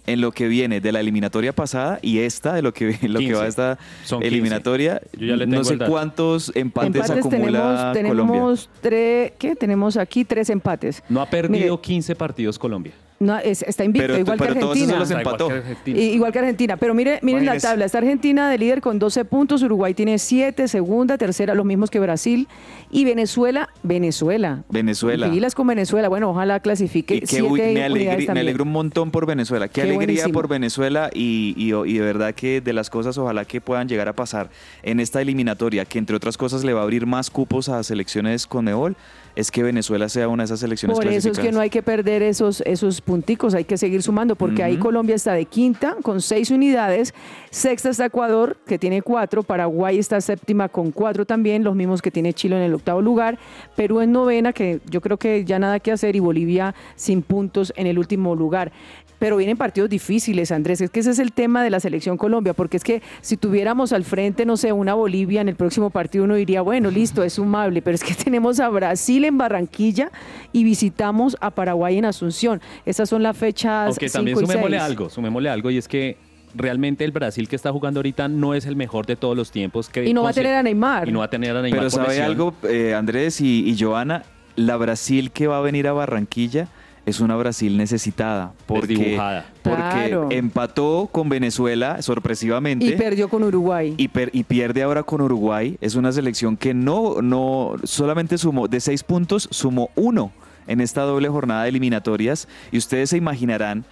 [0.09, 3.27] en lo que viene de la eliminatoria pasada y esta, de lo que, lo que
[3.27, 3.35] 15.
[3.35, 4.29] va a esta Son 15.
[4.35, 5.01] eliminatoria.
[5.19, 5.91] Yo ya le no sé el dato.
[5.91, 8.33] cuántos empates, Empates acumula tenemos, Colombia.
[8.35, 9.57] tenemos tres, ¿qué?
[9.57, 11.03] Tenemos aquí tres empates.
[11.09, 12.93] No ha perdido Mire, 15 partidos Colombia.
[13.19, 14.99] No, es- está invicto, Pero- igual pero que Argentina.
[14.99, 15.99] los igual que Argentina.
[15.99, 17.85] I- Igual que Argentina, pero mire, miren la tabla.
[17.87, 21.99] Está Argentina de líder con 12 puntos, Uruguay tiene 7, segunda, tercera, los mismos que
[22.01, 22.47] Brasil.
[22.91, 24.65] Y Venezuela, Venezuela.
[24.69, 25.31] Venezuela.
[25.31, 26.09] Pilas con Venezuela.
[26.09, 29.67] Bueno, ojalá clasifique Y qué siete uy, me, alegro un montón por Venezuela.
[29.69, 30.33] Qué, Qué alegría buenísimo.
[30.33, 34.09] por Venezuela y, y- y de verdad que de las cosas ojalá que puedan llegar
[34.09, 34.51] a pasar
[34.83, 38.47] en esta eliminatoria, que entre otras cosas le va a abrir más cupos a selecciones
[38.47, 38.97] con Nebol,
[39.37, 41.83] es que Venezuela sea una de esas selecciones Por eso es que no hay que
[41.83, 44.79] perder esos, esos punticos, hay que seguir sumando, porque ahí.
[44.79, 47.13] Colombia está de quinta con seis unidades,
[47.51, 52.11] sexta está Ecuador, que tiene cuatro, Paraguay está séptima con cuatro también, los mismos que
[52.11, 53.39] tiene Chile en el octavo lugar,
[53.75, 57.73] Perú en novena, que yo creo que ya nada que hacer, y Bolivia sin puntos
[57.77, 58.73] en el último lugar.
[59.19, 60.81] Pero vienen partidos difíciles, Andrés.
[60.81, 63.93] Es que ese es el tema de la selección Colombia, porque es que si tuviéramos
[63.93, 67.35] al frente, no sé, una Bolivia en el próximo partido, uno diría, bueno, listo, es
[67.35, 67.83] sumable.
[67.83, 70.11] Pero es que tenemos a Brasil en Barranquilla
[70.53, 72.61] y visitamos a Paraguay en Asunción.
[72.85, 73.89] Esas son las fechas.
[73.89, 76.17] Aunque también sumémosle algo, sumémosle algo y es que
[76.55, 79.89] realmente el Brasil que está jugando ahorita no es el mejor de todos los tiempos.
[79.89, 81.09] Que Y no va a tener a Neymar.
[81.09, 82.27] Y no va a tener a Neymar Pero por ¿sabe lesión.
[82.27, 84.25] algo, eh, Andrés y, y Joana?
[84.57, 86.69] La Brasil que va a venir a Barranquilla
[87.07, 88.53] es una Brasil necesitada.
[88.67, 89.47] Porque, Desdibujada.
[89.63, 90.29] porque Claro.
[90.31, 92.85] empató con Venezuela sorpresivamente.
[92.85, 93.95] Y perdió con Uruguay.
[93.97, 95.79] y, per- y pierde ahora con Uruguay.
[95.81, 100.33] Es una selección que no, no solamente sumó de seis puntos, sumó uno
[100.67, 102.49] en esta doble jornada de eliminatorias.
[102.73, 103.85] Y ustedes se imaginarán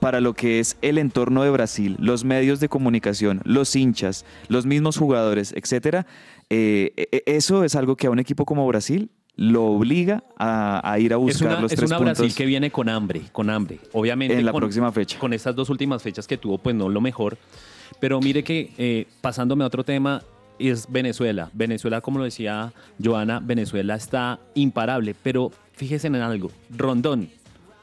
[0.00, 4.66] para lo que es el entorno de Brasil, los medios de comunicación, los hinchas, los
[4.66, 6.06] mismos jugadores, etcétera.
[6.50, 10.98] eh, e- eso es algo que a un equipo como Brasil lo obliga a, a
[10.98, 12.18] ir a Es buscar una, los es tres una puntos.
[12.18, 13.78] Brasil que viene con hambre, con hambre.
[13.92, 15.18] Obviamente En la con- próxima fecha.
[15.18, 17.36] Con estas dos últimas fechas que tuvo, pues no lo mejor.
[18.00, 20.22] Pero mire que eh, pasándome a otro tema,
[20.58, 21.50] es Venezuela.
[21.52, 25.16] Venezuela, como lo decía Joana, Venezuela está imparable.
[25.22, 27.28] Pero fíjense en algo, Rondón.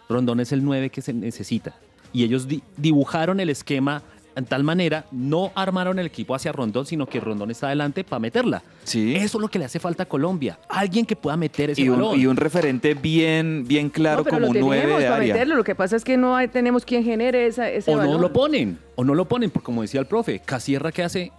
[0.08, 1.76] Rondón es el 9 que se necesita.
[2.14, 4.04] Y ellos di- dibujaron el esquema
[4.36, 8.20] en tal manera, no armaron el equipo hacia Rondón, sino que Rondón está adelante para
[8.20, 8.64] meterla.
[8.86, 9.16] Sí.
[9.16, 10.58] Eso es lo que le hace falta a Colombia.
[10.70, 12.20] Alguien que pueda meter ese y, un, balón.
[12.20, 15.16] y un referente bien, bien claro no, pero como lo un 9 tenemos de para
[15.18, 15.34] área.
[15.34, 15.56] meterlo.
[15.56, 18.22] Lo que pasa es que no hay- tenemos quien genere esa, ese o no balón.
[18.22, 21.32] lo ponen, o no lo ponen, porque como decía el profe, Casierra que hace,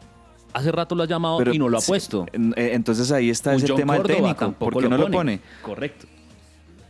[0.52, 2.26] hace rato lo ha llamado Pero y no lo ha sí, puesto.
[2.35, 4.38] eh, Entonces ahí está Un ese John tema Córdoba técnico.
[4.38, 5.40] tampoco ¿Por qué no lo pone?
[5.62, 6.07] Correcto.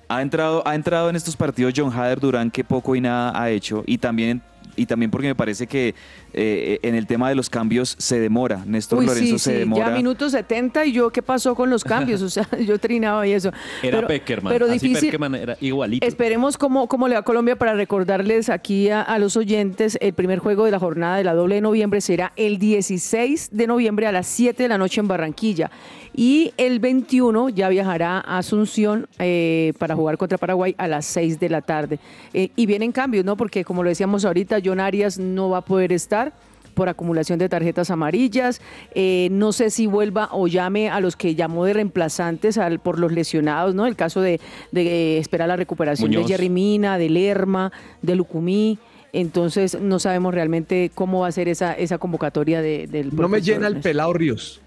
[0.09, 3.49] Ha entrado, ha entrado en estos partidos John Hader Durán que poco y nada ha
[3.51, 4.43] hecho y también
[4.77, 5.95] y también porque me parece que
[6.33, 8.63] eh, en el tema de los cambios se demora.
[8.67, 9.89] Néstor Uy, Lorenzo sí, se sí, demora.
[9.89, 12.23] ya minuto 70 y yo, ¿qué pasó con los cambios?
[12.23, 13.51] O sea, yo trinaba y eso.
[13.83, 14.53] Era Pero- Peckerman.
[14.53, 15.09] Pero así difícil.
[15.09, 16.07] Peckerman era igualito.
[16.07, 19.99] Esperemos cómo, cómo le va a Colombia para recordarles aquí a, a los oyentes.
[20.01, 23.67] El primer juego de la jornada de la doble de noviembre será el 16 de
[23.67, 25.71] noviembre a las 7 de la noche en Barranquilla.
[26.14, 31.40] Y el 21 ya viajará a Asunción eh, para jugar contra Paraguay a las 6
[31.40, 31.98] de la tarde.
[32.35, 33.37] Eh, y vienen cambios, ¿no?
[33.37, 36.33] Porque como lo decíamos ahorita, John Arias no va a poder estar
[36.75, 38.61] por acumulación de tarjetas amarillas.
[38.94, 42.98] Eh, no sé si vuelva o llame a los que llamó de reemplazantes al, por
[42.98, 43.87] los lesionados, ¿no?
[43.87, 46.27] El caso de, de esperar la recuperación Muñoz.
[46.27, 48.79] de Jerry Mina, de Lerma, de Lucumí.
[49.14, 53.42] Entonces no sabemos realmente cómo va a ser esa, esa convocatoria de- del No me
[53.42, 54.62] llena el pelado Ríos.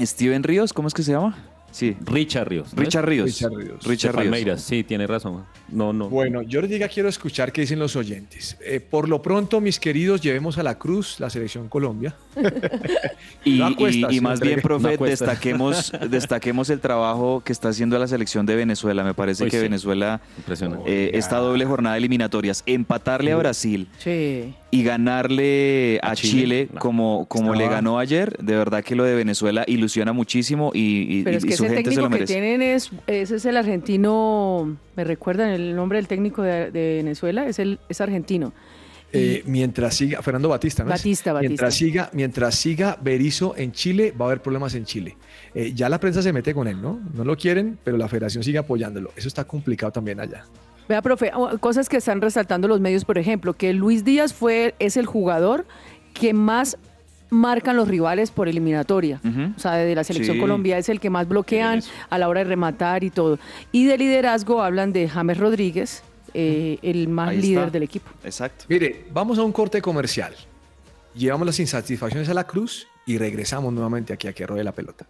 [0.00, 1.51] Steven Ríos, ¿cómo es que se llama?
[1.72, 1.96] Sí.
[2.04, 2.68] Richard Ríos.
[2.76, 3.26] Richard Ríos.
[3.26, 3.84] Richard Ríos.
[3.84, 4.24] Richard Ríos.
[4.24, 5.44] Palmeiras, sí, tiene razón.
[5.68, 6.08] No, no.
[6.08, 8.56] Bueno, yo les diga, quiero escuchar qué dicen los oyentes.
[8.64, 12.14] Eh, por lo pronto, mis queridos, llevemos a la cruz la selección Colombia.
[13.44, 17.52] Y, No acuesta, y- y sí, más bien, profe, No destaquemos, destaquemos el trabajo que
[17.52, 19.02] está haciendo la selección de Venezuela.
[19.02, 19.58] Me parece que sí.
[19.58, 20.84] Venezuela, Impresionante.
[21.06, 24.54] eh, esta doble jornada de eliminatorias, empatarle a Brasil Sí.
[24.70, 26.78] y ganarle a, A Chile, Chile, no.
[26.80, 31.24] como, como le ganó ayer, de verdad que lo de Venezuela ilusiona muchísimo y, y-
[31.28, 35.74] y ese gente se técnico que tienen es, ese es el argentino, me recuerdan el
[35.76, 38.52] nombre del técnico de, de Venezuela, es el es argentino.
[39.14, 40.88] Eh, mientras siga, Fernando Batista, ¿no?
[40.90, 41.48] Batista, Batista.
[41.50, 45.18] Mientras siga, mientras siga Berizzo en Chile, va a haber problemas en Chile.
[45.54, 46.98] Eh, ya la prensa se mete con él, ¿no?
[47.12, 49.10] No lo quieren, pero la federación sigue apoyándolo.
[49.14, 50.46] Eso está complicado también allá.
[50.88, 54.74] Vea, profe, o- cosas que están resaltando los medios, por ejemplo, que Luis Díaz fue,
[54.78, 55.66] es el jugador
[56.14, 56.78] que más
[57.32, 59.20] marcan los rivales por eliminatoria.
[59.56, 60.40] O sea, de la selección Sí.
[60.40, 63.38] Colombia es el que más bloquean a la hora de rematar y todo.
[63.72, 66.02] Y de liderazgo hablan de James Rodríguez,
[66.34, 67.70] eh, el más Ahí líder está.
[67.70, 68.10] del equipo.
[68.22, 68.66] Exacto.
[68.68, 70.34] Mire, vamos a un corte comercial.
[71.14, 75.06] Llevamos las insatisfacciones a la cruz y regresamos nuevamente aquí a que ruede la pelota.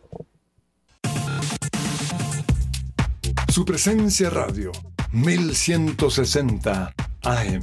[3.49, 4.73] Su presencia radio,
[5.13, 7.63] 1160 AM.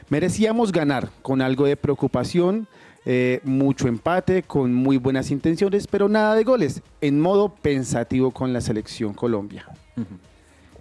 [0.09, 2.69] Merecíamos ganar con algo de preocupación,
[3.05, 8.53] eh, mucho empate, con muy buenas intenciones, pero nada de goles, en modo pensativo con
[8.53, 9.67] la selección Colombia.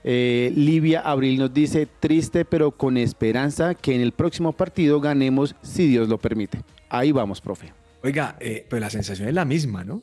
[0.04, 5.56] Eh, Livia Abril nos dice, triste pero con esperanza que en el próximo partido ganemos
[5.62, 6.62] si Dios lo permite.
[6.90, 7.74] Ahí vamos, profe.
[8.04, 10.02] Oiga, eh, pero la sensación es la misma, ¿no?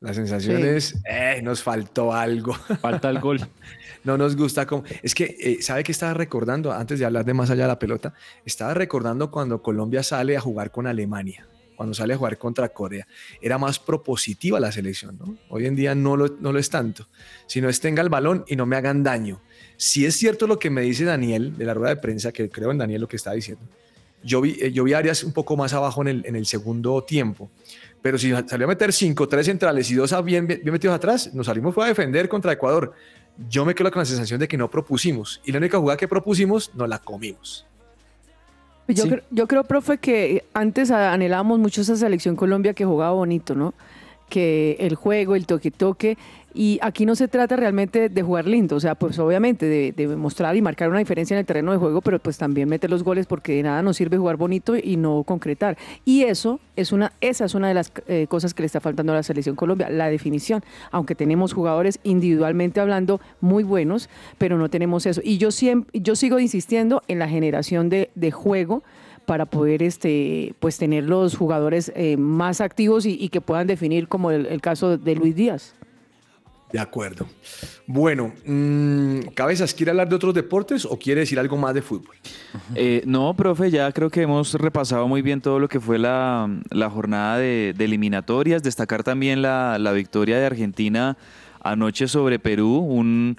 [0.00, 0.68] La sensación Sí.
[0.68, 2.52] es, eh, nos faltó algo.
[2.80, 3.40] Falta el gol.
[4.04, 4.84] No nos gusta como...
[5.02, 6.72] Es que, eh, ¿sabe qué estaba recordando?
[6.72, 10.40] Antes de hablar de más allá de la pelota, estaba recordando cuando Colombia sale a
[10.40, 13.06] jugar con Alemania, cuando sale a jugar contra Corea.
[13.40, 15.38] Era más propositiva la selección, ¿no?
[15.48, 17.06] Hoy en día no lo, no lo es tanto.
[17.46, 19.40] Si no es tenga el balón y no me hagan daño.
[19.76, 22.72] Si es cierto lo que me dice Daniel de la rueda de prensa, que creo
[22.72, 23.62] en Daniel lo que está diciendo.
[24.24, 26.46] Yo vi, eh, yo vi a Arias un poco más abajo en el, en el
[26.46, 27.48] segundo tiempo.
[28.02, 31.46] Pero si salió a meter cinco, tres centrales y dos bien, bien metidos atrás, nos
[31.46, 32.92] salimos fue a defender contra Ecuador.
[33.48, 35.40] Yo me quedo con la sensación de que no propusimos.
[35.44, 37.68] Y la única jugada que propusimos, no la comimos.
[38.88, 39.08] Yo, Sí.
[39.10, 43.74] creo, yo creo, profe, que antes anhelábamos mucho esa selección Colombia que jugaba bonito, ¿no?
[44.28, 46.16] Que el juego, el toque-toque.
[46.54, 50.56] Y aquí no se trata realmente de jugar lindo, o sea, pues obviamente de, mostrar
[50.56, 53.26] y marcar una diferencia en el terreno de juego, pero pues también meter los goles
[53.26, 55.76] porque de nada nos sirve jugar bonito y no concretar.
[56.04, 59.12] Y eso es una, esa es una de las eh, cosas que le está faltando
[59.12, 60.64] a la selección Colombia, la definición.
[60.90, 65.20] Aunque tenemos jugadores individualmente hablando muy buenos, pero no tenemos eso.
[65.22, 68.82] Y yo siempre, yo sigo insistiendo en la generación de juego
[69.28, 74.08] para poder este pues tener los jugadores eh, más activos y, y que puedan definir
[74.08, 75.74] como el, el caso de Luis Díaz.
[76.72, 77.26] De acuerdo.
[77.86, 82.16] Bueno, mm, Cabezas, ¿quiere hablar de otros deportes o quiere decir algo más de fútbol?
[82.74, 86.48] Eh, no, profe, ya creo que hemos repasado muy bien todo lo que fue la,
[86.70, 88.62] la jornada de, de eliminatorias.
[88.62, 91.18] Destacar también la, la victoria de Argentina
[91.60, 93.36] anoche sobre Perú, un,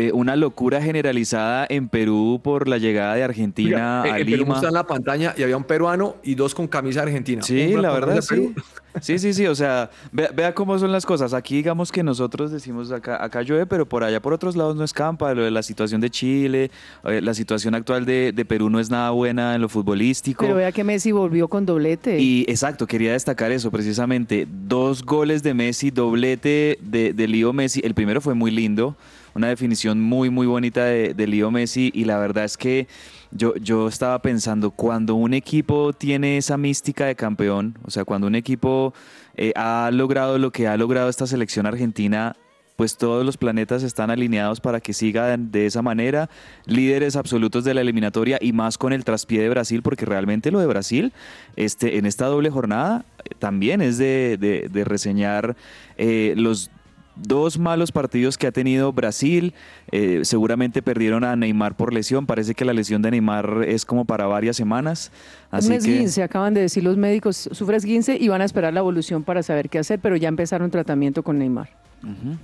[0.00, 4.44] eh, una locura generalizada en Perú por la llegada de Argentina Oiga, a en Perú
[4.44, 4.54] Lima.
[4.54, 7.42] está en la pantalla y había un peruano y dos con camisa argentina.
[7.42, 8.28] Sí, Uno la verdad, sí.
[8.34, 8.54] Perú.
[9.00, 11.32] Sí, sí, sí, o sea, vea, vea cómo son las cosas.
[11.32, 14.82] Aquí digamos que nosotros decimos acá, acá llueve, pero por allá por otros lados no
[14.82, 15.32] escampa.
[15.32, 16.72] Lo de la situación de Chile,
[17.04, 20.42] eh, la situación actual de, de Perú no es nada buena en lo futbolístico.
[20.42, 22.18] Pero vea que Messi volvió con doblete.
[22.18, 24.48] Y exacto, quería destacar eso precisamente.
[24.50, 27.80] Dos goles de Messi, doblete de, de Leo Messi.
[27.84, 28.96] El primero fue muy lindo,
[29.34, 31.90] una definición muy, muy bonita de, de Leo Messi.
[31.94, 32.86] Y la verdad es que
[33.30, 38.26] yo, yo estaba pensando, cuando un equipo tiene esa mística de campeón, o sea, cuando
[38.26, 38.92] un equipo
[39.36, 42.34] eh, ha logrado lo que ha logrado esta selección argentina,
[42.76, 46.30] pues todos los planetas están alineados para que siga de, esa manera,
[46.64, 50.60] líderes absolutos de la eliminatoria y más con el traspié de Brasil, porque realmente lo
[50.60, 51.12] de Brasil,
[51.56, 55.56] este, en esta doble jornada, eh, también es de, de- de reseñar
[55.98, 56.70] eh, los
[57.16, 59.54] dos malos partidos que ha tenido Brasil.
[59.90, 62.26] Eh, seguramente perdieron a Neymar por lesión.
[62.26, 65.12] Parece que la lesión de Neymar es como para varias semanas.
[65.50, 68.72] Así un que esguince, acaban de decir los médicos, sufre esguince y van a esperar
[68.72, 71.70] la evolución para saber qué hacer, pero ya empezaron tratamiento con Neymar.
[72.02, 72.36] Ujú.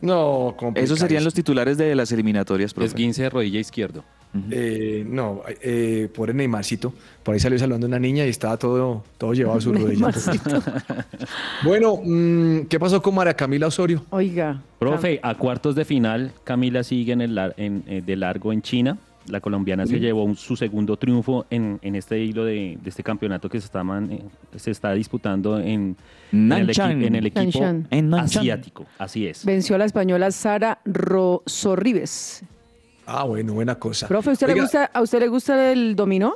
[0.00, 2.88] No, esos serían los titulares de las eliminatorias, profe.
[2.88, 4.04] Esguince de rodilla izquierdo.
[4.50, 6.92] Eh, no, eh, pobre Neymarcito.
[7.22, 10.08] Por ahí salió saludando una niña y estaba todo, todo llevado a su rodilla.
[11.64, 14.04] Bueno, mm, ¿qué pasó con María Camila Osorio?
[14.10, 14.60] Oiga.
[14.78, 18.60] Profe, a cuartos de final, Camila sigue en el lar- en- eh, de largo en
[18.62, 18.98] China.
[19.28, 23.02] La colombiana se llevó un- su segundo triunfo en, en este hilo de, de este
[23.02, 24.20] campeonato que se está, man- eh,
[24.56, 25.96] se está disputando en,
[26.30, 27.02] en el, equi- Nanshan.
[27.04, 27.60] en el equipo
[28.18, 28.86] asiático.
[28.98, 29.44] Así es.
[29.46, 32.42] Venció a la española Sara Rosorribes.
[33.06, 34.08] Ah, bueno, buena cosa.
[34.08, 36.34] Profe, ¿a usted, le gusta, ¿a usted le gusta el dominó?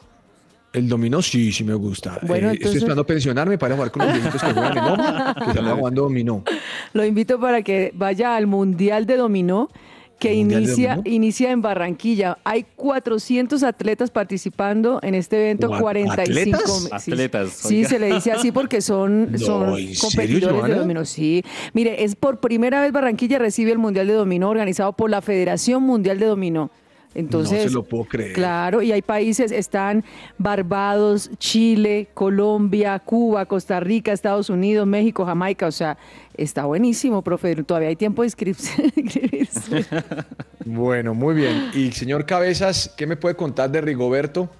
[0.73, 2.19] El dominó sí, sí me gusta.
[2.23, 5.51] Bueno, Eh, entonces- Estoy esperando pensionarme para jugar con los viejitos que juegan en que
[5.51, 6.45] están jugando dominó.
[6.93, 9.71] Lo invito para que vaya al Mundial de Dominó
[10.19, 12.39] que ¿Mundial de inicia, inicia en Barranquilla.
[12.45, 15.81] Hay 400 atletas participando en este evento, ¿What?
[15.81, 17.03] 45 ¿Atletas?
[17.03, 20.75] sí, Atletas, Sí, se le dice así porque son, No, son ¿en serio, competidores de
[20.75, 21.05] dominó.
[21.05, 25.23] Sí, mire, es por primera vez Barranquilla recibe el Mundial de Dominó organizado por la
[25.23, 26.71] Federación Mundial de Dominó.
[27.15, 28.33] Entonces, no se lo puedo creer.
[28.33, 30.05] Claro, y hay países, están
[30.37, 35.97] Barbados, Chile, Colombia, Cuba, Costa Rica, Estados Unidos, México, Jamaica, o sea,
[36.37, 38.95] está buenísimo, profe, todavía hay tiempo de inscribirse.
[40.71, 41.71] Bueno, muy bien.
[41.73, 44.51] Y señor Cabezas, ¿qué me puede contar de Rigoberto?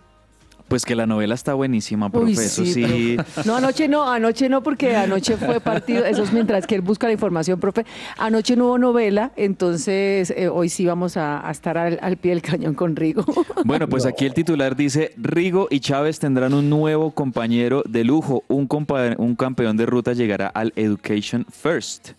[0.69, 2.27] Pues que la novela está buenísima, profe.
[2.27, 6.33] Uy, Eso sí, pero- No, anoche no, anoche no, porque anoche fue partido, eso es
[6.33, 7.87] mientras que él busca la información, profe.
[8.19, 12.33] Anoche no hubo novela, entonces eh, hoy sí vamos a, a estar al, al pie
[12.33, 13.25] del cañón con Rigo.
[13.65, 18.45] Bueno, pues aquí el titular dice, Rigo y Chávez tendrán un nuevo compañero de lujo.
[18.49, 22.11] Un, compa- un campeón de ruta llegará al Education First.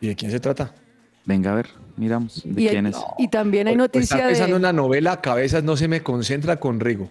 [0.00, 0.72] ¿Y de quién se trata?
[1.24, 2.42] Venga a ver, miramos.
[2.44, 2.96] ¿De y, quién es?
[3.18, 6.02] y también hay Pues noticia está pensando en de, la novela Cabezas no se me
[6.02, 7.10] concentra con Rigo.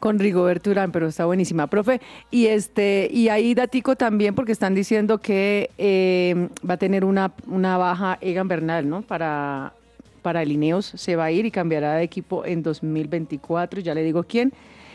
[0.00, 2.00] Con Rigoberto Urán, pero está buenísima, profe.
[2.30, 7.32] Y este y ahí datico también porque están diciendo que eh, va a tener una,
[7.46, 9.02] una baja Egan Bernal, ¿no?
[9.02, 9.72] Para,
[10.22, 14.24] para el se va a ir y cambiará de equipo en 2024, ya le digo
[14.24, 14.52] quién.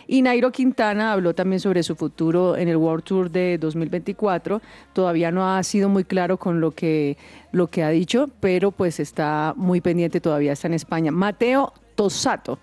[0.07, 4.61] Y Nairo Quintana habló también sobre su futuro en el World Tour de 2024.
[4.91, 7.15] Todavía no ha sido muy claro con lo que,
[7.53, 11.11] lo que ha dicho, pero pues está muy pendiente, todavía está en España.
[11.11, 12.59] Mateo Tosato,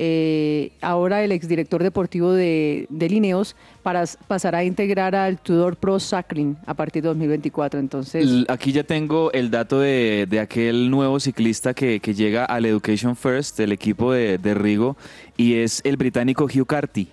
[0.00, 5.98] eh, ahora el exdirector deportivo de, de Lineos, para, pasará a integrar al Tudor Pro
[5.98, 7.80] Cycling a partir de 2024.
[7.80, 12.64] Entonces, Aquí ya tengo el dato de, de aquel nuevo ciclista que, que llega al
[12.64, 14.96] Education First, el equipo de, de Rigo,
[15.36, 17.08] y es el británico Hugh Carty.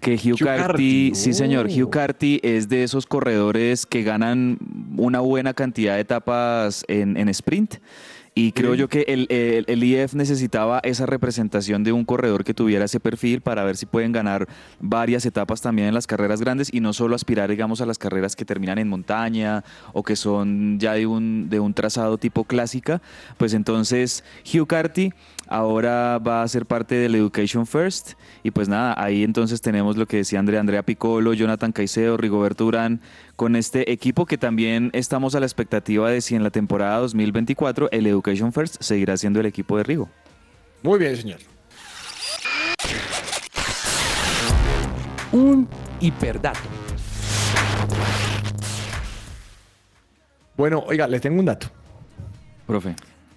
[0.00, 1.72] Que Hugh, Hugh Carty, Carty, sí señor, oh.
[1.72, 4.58] Hugh Carty es de esos corredores que ganan
[4.96, 7.76] una buena cantidad de etapas en, en sprint.
[8.36, 12.52] Y creo yo que el, el, el IF necesitaba esa representación de un corredor que
[12.52, 14.48] tuviera ese perfil para ver si pueden ganar
[14.80, 18.34] varias etapas también en las carreras grandes y no solo aspirar, digamos, a las carreras
[18.34, 19.62] que terminan en montaña
[19.92, 23.00] o que son ya de un, de un trazado tipo clásica.
[23.36, 25.12] Pues entonces Hugh Carty
[25.48, 30.06] ahora va a ser parte del Education First y pues nada, ahí entonces tenemos lo
[30.06, 33.00] que decía Andrea, Andrea Piccolo, Jonathan Caicedo, Rigoberto Urán
[33.36, 37.88] con este equipo que también estamos a la expectativa de si en la temporada 2024
[37.90, 40.08] el Education First seguirá siendo el equipo de Rigo.
[40.82, 41.38] Muy bien, señor.
[45.32, 45.68] Un
[46.00, 46.60] hiperdato.
[50.56, 51.66] Bueno, oiga, le tengo un dato.
[52.66, 52.94] Profe.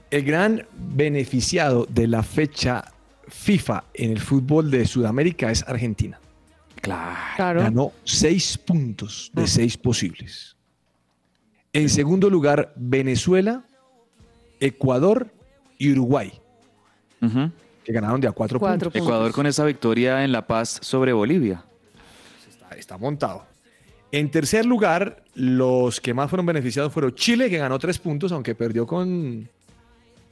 [0.09, 2.93] El gran beneficiado de la fecha
[3.27, 6.19] FIFA en el fútbol de Sudamérica es Argentina.
[6.81, 7.17] Claro.
[7.35, 7.61] Claro.
[7.61, 10.55] Ganó seis puntos de seis posibles.
[11.73, 13.63] En segundo lugar, Venezuela,
[14.59, 15.27] Ecuador
[15.77, 16.31] y Uruguay,
[17.83, 19.05] que ganaron de a cuatro, Cuatro puntos.
[19.05, 21.65] Ecuador con esa victoria en La Paz sobre Bolivia.
[22.49, 23.45] Está, está montado.
[24.11, 28.55] En tercer lugar, los que más fueron beneficiados fueron Chile, que ganó tres puntos, aunque
[28.55, 29.49] perdió con,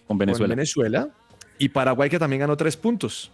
[0.08, 0.56] Con con Venezuela.
[0.56, 1.10] Venezuela,
[1.58, 3.32] y Paraguay, que también ganó tres puntos.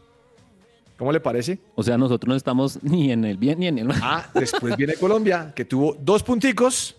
[0.97, 1.59] ¿Cómo le parece?
[1.75, 3.99] O sea, nosotros no estamos ni en el bien ni en el mal.
[4.03, 6.95] Ah, después viene Colombia, que tuvo dos punticos.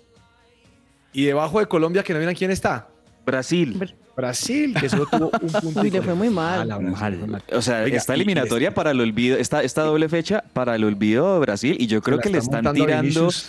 [1.12, 2.88] Y debajo de Colombia, que no miran quién está.
[3.24, 3.94] Brasil.
[4.16, 5.80] Brasil, que solo tuvo un puntico.
[5.80, 6.66] Uy, le fue muy mal.
[6.66, 7.42] Mala, Brasil, fue mal.
[7.52, 10.84] O sea, Oiga, esta y- eliminatoria para el olvido, esta, esta doble fecha para el
[10.84, 13.48] olvido de Brasil, y yo creo que le está están tirando Vinicius.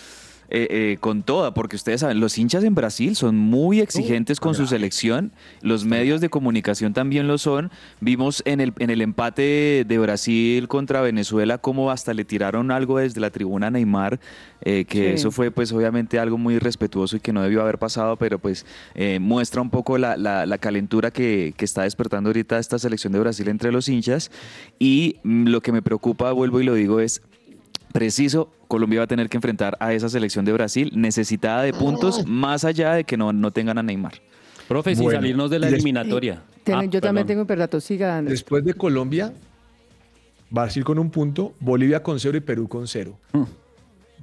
[0.50, 4.54] Eh, eh, con toda, porque ustedes saben, los hinchas en Brasil son muy exigentes con
[4.54, 5.32] su selección,
[5.62, 7.70] los medios de comunicación también lo son.
[8.00, 12.98] Vimos en el, en el empate de Brasil contra Venezuela cómo hasta le tiraron algo
[12.98, 14.20] desde la tribuna a Neymar,
[14.62, 15.14] eh, que Sí.
[15.14, 18.64] eso fue pues obviamente algo muy irrespetuoso y que no debió haber pasado, pero pues
[18.94, 23.12] eh, muestra un poco la, la- la calentura que, que está despertando ahorita esta selección
[23.12, 24.30] de Brasil entre los hinchas.
[24.78, 27.22] Y mm, lo que me preocupa, vuelvo y lo digo, es
[27.92, 32.26] preciso, Colombia va a tener que enfrentar a esa selección de Brasil necesitada de puntos,
[32.26, 34.14] más allá de que no, no tengan a Neymar.
[34.68, 36.42] Profe, sin Bueno, salirnos de la eliminatoria.
[36.64, 37.80] Ten- Ah, yo también tengo perdato.
[37.80, 38.30] Siga dando.
[38.30, 39.32] Después de Colombia,
[40.50, 43.18] Brasil con un punto, Bolivia con cero y Perú con cero.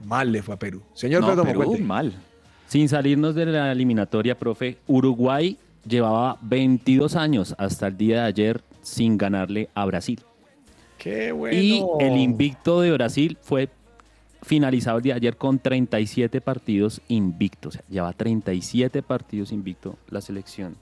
[0.05, 0.81] Mal le fue a Perú.
[0.93, 2.11] Señor No, Perú, mal.
[2.67, 8.63] Sin salirnos de la eliminatoria, profe, Uruguay llevaba 22 años hasta el día de ayer
[8.81, 10.19] sin ganarle a Brasil.
[11.01, 11.57] Qué bueno.
[11.57, 13.69] Y el invicto de Brasil fue
[14.43, 17.73] finalizado el día de ayer con 37 partidos invictos.
[17.75, 20.75] O sea, lleva 37 partidos invicto la selección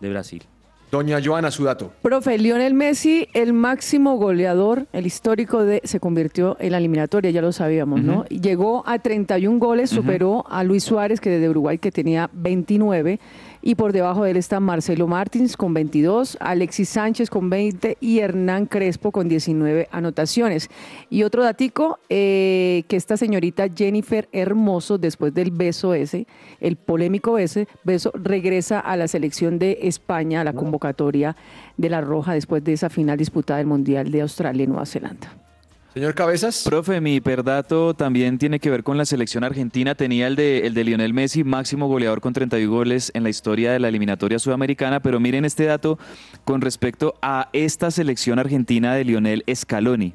[0.00, 0.44] de Brasil.
[0.90, 1.92] Doña Joana, su dato.
[2.02, 7.42] Profe, Lionel Messi, el máximo goleador, el histórico de, se convirtió en la eliminatoria, ya
[7.42, 8.24] lo sabíamos, ¿no?
[8.24, 13.20] Llegó a 31 goles, superó a Luis Suárez, que desde Uruguay, que tenía 29,
[13.62, 18.20] y por debajo de él está Marcelo Martins con 22, Alexis Sánchez con 20 y
[18.20, 20.68] Hernán Crespo con 19 anotaciones.
[21.10, 26.26] Y otro datico, eh, que esta señorita Jennifer Hermoso, después del beso ese,
[26.60, 31.36] el polémico ese, beso, regresa a la selección de España, a la convocatoria
[31.76, 35.49] de la Roja, después de esa final disputada del Mundial de Australia y Nueva Zelanda.
[35.92, 36.62] Señor Cabezas.
[36.64, 39.96] Profe, mi perdato también tiene que ver con la selección argentina.
[39.96, 43.72] Tenía el de, el de Lionel Messi, máximo goleador con 31 goles en la historia
[43.72, 45.00] de la eliminatoria sudamericana.
[45.00, 45.98] Pero miren este dato
[46.44, 50.14] con respecto a esta selección argentina de Lionel Scaloni.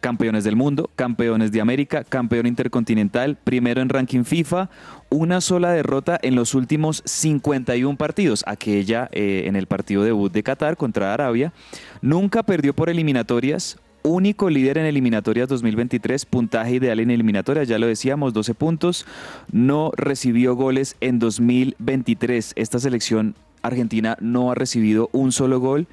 [0.00, 4.68] Campeones del mundo, campeones de América, campeón intercontinental, primero en ranking FIFA,
[5.08, 10.42] una sola derrota en los últimos 51 partidos, aquella eh, en el partido debut de
[10.42, 11.54] Qatar contra Arabia.
[12.02, 17.86] Nunca perdió por eliminatorias, único líder en eliminatorias 2023, puntaje ideal en eliminatorias, ya lo
[17.86, 19.06] decíamos, 12 puntos.
[19.50, 22.52] No recibió goles en 2023.
[22.56, 25.88] Esta selección argentina no ha recibido un solo gol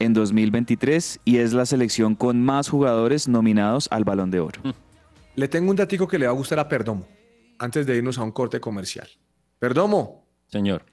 [0.00, 4.60] en 2023 y es la selección con más jugadores nominados al Balón de Oro.
[5.36, 7.06] Le tengo un datico que le va a gustar a Perdomo,
[7.58, 9.08] antes de irnos a un corte comercial.
[9.58, 10.84] Perdomo, Señor.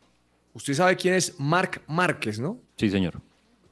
[0.54, 2.62] usted sabe quién es Marc Márquez, ¿no?
[2.78, 3.20] Sí, señor.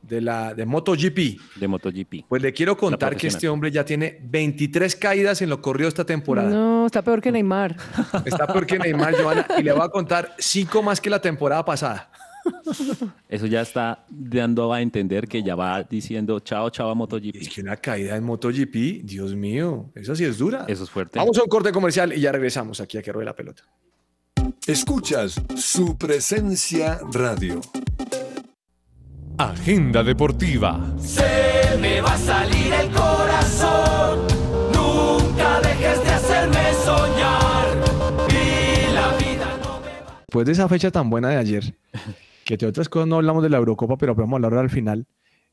[0.01, 1.57] De la de MotoGP.
[1.59, 2.25] De MotoGP.
[2.29, 6.05] Pues le quiero contar que este hombre ya tiene 23 caídas en lo corrido esta
[6.05, 6.49] temporada.
[6.49, 7.75] No, está peor que Neymar.
[8.25, 11.65] Está peor que Neymar, Joana, y le voy a contar cinco más que la temporada
[11.65, 12.09] pasada.
[13.27, 17.49] Eso ya está dando a entender que ya va diciendo chao, chao a Es MotoGP.
[17.53, 20.65] que una caída en MotoGP, Dios mío, esa sí es dura.
[20.67, 21.19] Eso es fuerte.
[21.19, 23.63] Vamos a un corte comercial y ya regresamos aquí a que ruede la pelota.
[24.65, 27.59] Escuchas su presencia radio.
[29.37, 30.79] Agenda deportiva.
[30.97, 34.25] Se me va a salir el corazón.
[34.73, 37.67] Nunca dejes de hacerme soñar.
[38.29, 40.23] Y la vida no me va.
[40.25, 41.75] Después de esa fecha tan buena de ayer,
[42.45, 44.71] que entre otras cosas no hablamos de la Eurocopa, pero vamos a hablar ahora al
[44.71, 45.05] final.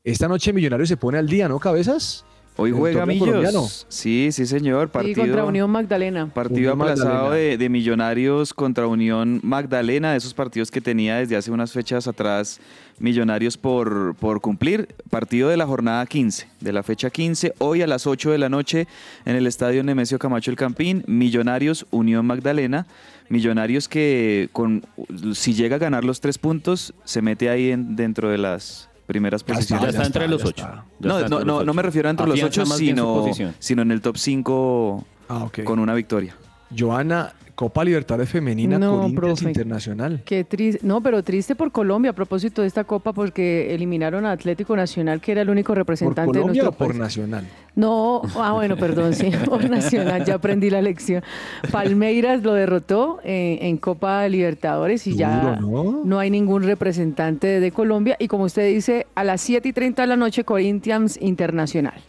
[0.03, 2.25] Esta noche Millonarios se pone al día, ¿no, cabezas?
[2.57, 3.59] Hoy juega colombiano.
[3.63, 3.85] Millos.
[3.89, 4.87] Sí, sí, señor.
[4.87, 6.27] Y Partido, contra Unión Magdalena.
[6.33, 7.29] partido Unión Magdalena.
[7.31, 12.07] de, de Millonarios contra Unión Magdalena, de esos partidos que tenía desde hace unas fechas
[12.07, 12.59] atrás
[12.97, 14.87] Millonarios por, por cumplir.
[15.09, 18.47] Partido de la jornada 15, de la fecha 15, hoy a las 8 de la
[18.47, 18.87] noche
[19.25, 22.87] en el estadio Nemesio Camacho El Campín, Millonarios Unión Magdalena.
[23.27, 24.85] Millonarios que con
[25.33, 29.43] si llega a ganar los tres puntos, se mete ahí en- dentro de las primeras
[29.45, 29.83] Ya posiciones.
[29.83, 30.67] Ya está entre los ya ocho.
[30.99, 33.25] No, no, no, los no me refiero a entre los ocho, sino,
[33.59, 36.35] sino en el top 5 Ah, con una victoria.
[36.77, 39.45] Joana, Copa Libertadores Femenina No, Corinthians profe.
[39.47, 40.21] Internacional.
[40.25, 40.81] Qué triste.
[40.83, 45.21] No, pero triste por Colombia a propósito de esta copa porque eliminaron a Atlético Nacional,
[45.21, 46.95] que era el único ¿Por representante de Colombia nuestro o por.
[46.95, 47.47] Nacional?
[47.75, 51.23] No, ah, bueno, perdón, sí, por Nacional, ya aprendí la lección.
[51.71, 56.19] Palmeiras lo derrotó eh, en Copa Libertadores y ya Duro, ¿no?
[56.19, 58.17] hay ningún representante de Colombia.
[58.19, 62.01] Y como usted dice, a las 7 y 30 de la noche, Corinthians Internacional.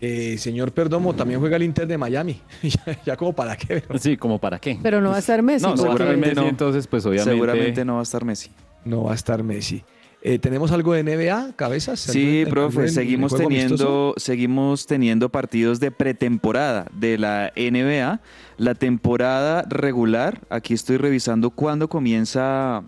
[0.00, 2.40] Eh, señor Perdomo, también juega el Inter de Miami.
[2.62, 3.82] ya, ya como para qué.
[3.86, 4.78] pero Sí, como para qué.
[4.82, 5.64] Pero no va a estar Messi.
[5.64, 6.48] No, seguramente no.
[6.48, 7.30] entonces, pues obviamente.
[7.32, 8.50] Seguramente no va a estar Messi.
[8.84, 9.82] No va a estar Messi.
[10.22, 12.00] Eh, ¿Tenemos algo de NBA, cabezas?
[12.00, 14.14] Sí, ¿Algún- profe, seguimos teniendo, amistoso?
[14.16, 18.20] seguimos teniendo partidos de pretemporada de la NBA.
[18.58, 22.82] La temporada regular, aquí estoy revisando cuándo comienza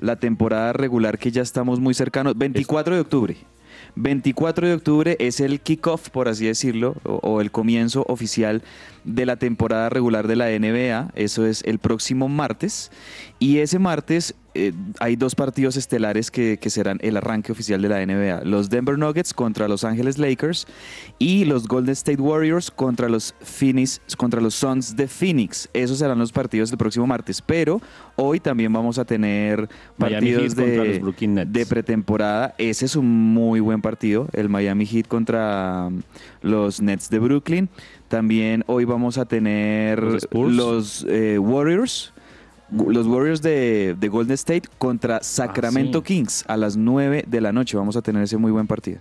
[0.00, 3.36] la temporada regular, que ya estamos muy cercanos, 24 de octubre.
[4.00, 8.62] 24 de octubre es el kickoff, por así decirlo, o, o el comienzo oficial
[9.02, 11.10] de la temporada regular de la NBA.
[11.16, 12.92] Eso es el próximo martes.
[13.40, 17.88] Y ese martes eh, hay dos partidos estelares que, que serán el arranque oficial de
[17.88, 18.42] la NBA.
[18.44, 20.66] Los Denver Nuggets contra Los Ángeles Lakers
[21.18, 25.68] y los Golden State Warriors contra los Phoenix, contra los Suns de Phoenix.
[25.72, 27.40] Esos serán los partidos del próximo martes.
[27.40, 27.80] Pero
[28.16, 32.54] hoy también vamos a tener partidos de, pretemporada.
[32.58, 36.02] Ese es un muy buen partido, el Miami Heat contra um,
[36.42, 37.68] los Nets de Brooklyn.
[38.08, 40.02] También hoy vamos a tener
[40.32, 42.12] los, eh, Warriors.
[42.70, 46.04] Los Warriors de, de Golden State contra Sacramento sí.
[46.04, 47.76] Kings a las 9 de la noche.
[47.76, 49.00] Vamos a tener ese muy buen partido.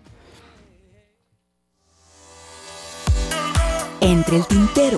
[4.00, 4.98] Entre el tintero.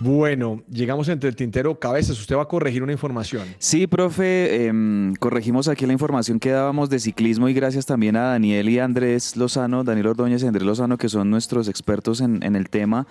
[0.00, 1.78] Bueno, llegamos entre el tintero.
[1.78, 3.48] Cabezas, usted va a corregir una información.
[3.58, 8.22] Sí, profe, em, corregimos aquí la información que dábamos de ciclismo y gracias también a
[8.22, 12.70] Daniel y Andrés Lozano, Daniel Ordóñez y Andrés Lozano, que son nuestros expertos en, el
[12.70, 13.06] tema.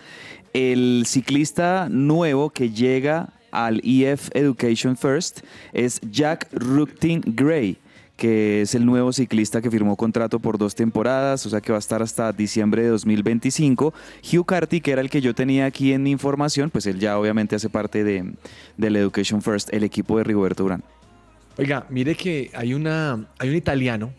[0.53, 5.41] El ciclista nuevo que llega al EF Education First
[5.73, 7.77] es Jack Ructin Gray
[8.18, 11.78] que es el nuevo ciclista que firmó contrato por dos temporadas, o sea que va
[11.78, 13.93] a estar hasta diciembre de 2025.
[14.34, 17.18] Hugh Carty, que era el que yo tenía aquí en mi información, pues él ya
[17.18, 18.34] obviamente hace parte de,
[18.76, 20.84] del Education First, el equipo de Rigoberto Urán.
[21.59, 24.11] Oiga, mire que hay, una, hay un italiano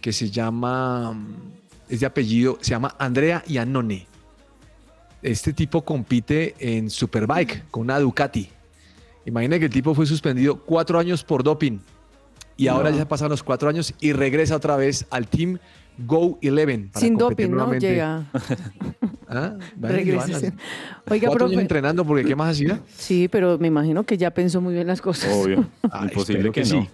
[0.00, 1.16] que se llama,
[1.88, 4.06] es de apellido, se llama Andrea Iannone.
[5.22, 8.48] Este tipo compite en Superbike con una Ducati.
[9.26, 11.78] Imagine que el tipo fue suspendido cuatro años por doping
[12.56, 15.58] y ahora ya se pasan los cuatro años y regresa otra vez al Team
[15.98, 16.88] Go 11.
[16.92, 17.56] para Sin doping, ¿no?
[17.56, 17.88] nuevamente.
[17.88, 18.24] Llega.
[19.28, 19.54] ¿Ah?
[19.80, 20.38] Regresa
[21.08, 21.60] Oiga, cuatro años profe.
[21.60, 22.80] entrenando porque ¿qué más hacía?
[22.96, 25.32] Sí, pero me imagino que ya pensó muy bien las cosas.
[25.32, 25.66] Obvio.
[25.90, 26.82] Ah, Imposible que, que no.
[26.82, 26.88] sí.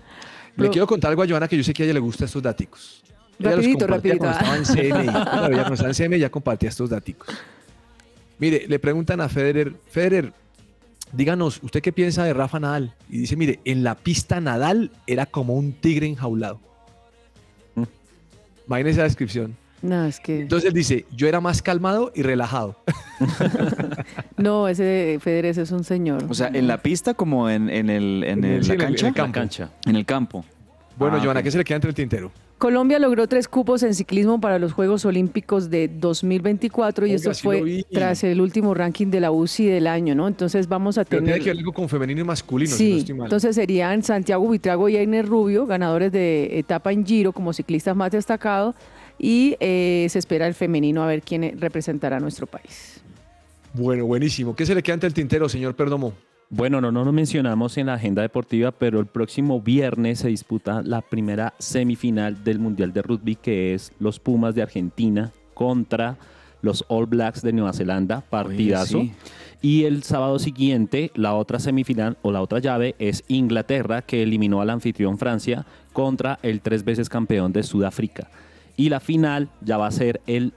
[0.56, 2.42] Le quiero contar algo a Joana que yo sé que a ella le gustan estos
[2.42, 3.02] daticos.
[3.38, 4.18] Ella Rapidito, rapidito.
[4.24, 5.06] Cuando estaba en CMI.
[5.12, 7.28] Claro, ella cuando estaba en CMI ya compartía estos daticos.
[8.38, 10.32] Mire, le preguntan a Federer, Federer,
[11.12, 12.94] díganos, ¿usted qué piensa de Rafa Nadal?
[13.08, 16.60] Y dice, mire, en la pista Nadal era como un tigre enjaulado.
[17.74, 17.82] Mm.
[18.66, 19.56] Imagínese esa descripción.
[19.82, 20.40] No, es que.
[20.42, 22.76] Entonces él dice, yo era más calmado y relajado.
[24.36, 26.24] No, ese Federer ese es un señor.
[26.28, 28.86] O sea, en la pista como en, en el, en el- Sí, la en el-
[28.86, 29.06] en cancha.
[29.08, 29.26] el campo.
[29.28, 29.70] La cancha.
[29.86, 30.44] En el campo.
[30.96, 31.44] Bueno, Ah, Joana, ok.
[31.44, 32.32] ¿qué se le queda entre el tintero?
[32.62, 37.34] Colombia logró tres cupos en ciclismo para los Juegos Olímpicos de 2024 y Oiga, esto
[37.34, 40.28] sí fue tras el último ranking de la UCI del año, ¿no?
[40.28, 41.34] Entonces vamos a Pero tener...
[41.40, 43.26] tiene que ver algo con femenino y masculino, si no Sí, estoy mal.
[43.26, 48.12] entonces serían Santiago Buitrago y Ainer Rubio, ganadores de etapa en Giro como ciclistas más
[48.12, 48.76] destacados,
[49.18, 53.02] y eh, se espera el femenino a ver quién representará a nuestro país.
[53.74, 54.54] Bueno, buenísimo.
[54.54, 56.12] ¿Qué se le queda entre el tintero, señor Perdomo?
[56.54, 60.82] Bueno, no, no lo mencionamos en la agenda deportiva, pero el próximo viernes se disputa
[60.82, 66.18] la primera semifinal del Mundial de Rugby, que es los Pumas de Argentina contra
[66.60, 69.00] los All Blacks de Nueva Zelanda, partidazo.
[69.00, 69.12] sí.
[69.62, 74.60] Y el sábado siguiente, la otra semifinal o la otra llave es Inglaterra, que eliminó
[74.60, 78.28] al anfitrión Francia contra el tres veces campeón de Sudáfrica.
[78.76, 80.52] Y la final ya va a ser el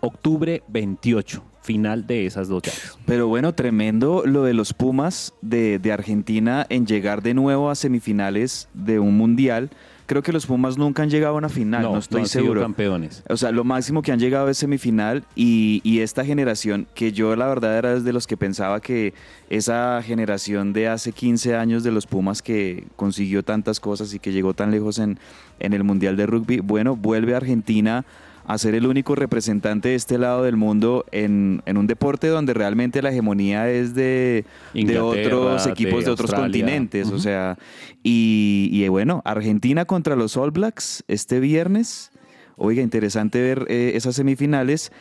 [0.00, 2.98] octubre 28, final de esas dos llaves.
[3.06, 7.74] Pero bueno, tremendo lo de los Pumas de, de Argentina en llegar de nuevo a
[7.74, 9.70] semifinales de un mundial.
[10.06, 12.60] Creo que los Pumas nunca han llegado a una final, no, estoy han sido seguro.
[12.60, 13.22] campeones.
[13.28, 17.34] O sea, lo máximo que han llegado es semifinal y, y esta generación, que yo
[17.36, 19.14] la verdad era de los que pensaba que
[19.48, 24.32] esa generación de hace 15 años de los Pumas que consiguió tantas cosas y que
[24.32, 25.18] llegó tan lejos en,
[25.60, 28.04] en el Mundial de Rugby, bueno, vuelve a Argentina
[28.44, 32.54] a ser el único representante de este lado del mundo en, en un deporte donde
[32.54, 37.10] realmente la hegemonía es de, de otros equipos de, de otros continentes.
[37.10, 37.58] O sea,
[38.02, 42.10] y, y bueno, Argentina contra los All Blacks este viernes.
[42.56, 44.92] Oiga, interesante ver eh, esas semifinales.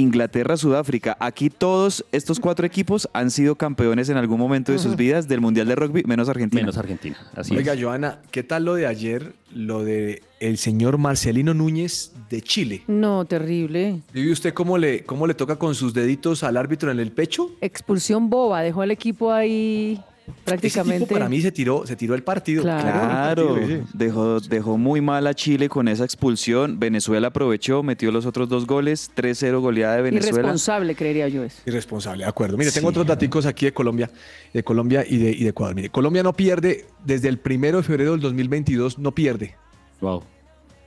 [0.00, 1.16] Inglaterra, Sudáfrica.
[1.20, 5.40] Aquí todos estos cuatro equipos han sido campeones en algún momento de sus vidas del
[5.40, 6.62] Mundial de Rugby, menos Argentina.
[6.62, 7.16] Menos Argentina.
[7.34, 7.82] Así Oiga, es.
[7.82, 9.34] Joana, ¿qué tal lo de ayer?
[9.52, 12.82] Lo de el señor Marcelino Núñez de Chile.
[12.86, 14.02] No, terrible.
[14.12, 17.50] ¿Vive usted cómo le, cómo le toca con sus deditos al árbitro en el pecho?
[17.60, 21.00] Expulsión boba, dejó al equipo ahí Ese prácticamente.
[21.00, 22.62] tipo para mí se tiró, se tiró el partido.
[22.62, 23.58] Claro.
[23.92, 26.78] Dejó, dejó muy mal a Chile con esa expulsión.
[26.78, 30.38] Venezuela aprovechó, metió los otros dos goles, 3-0 goleada de Venezuela.
[30.38, 31.60] Irresponsable, creería yo eso.
[31.66, 32.56] Irresponsable, de acuerdo.
[32.56, 34.10] Mire, tengo otros daticos aquí de Colombia,
[34.52, 35.74] de Colombia y de, y de Ecuador.
[35.74, 39.56] Mire, Colombia no pierde desde el primero de febrero del 2022, no pierde.
[40.00, 40.22] Wow.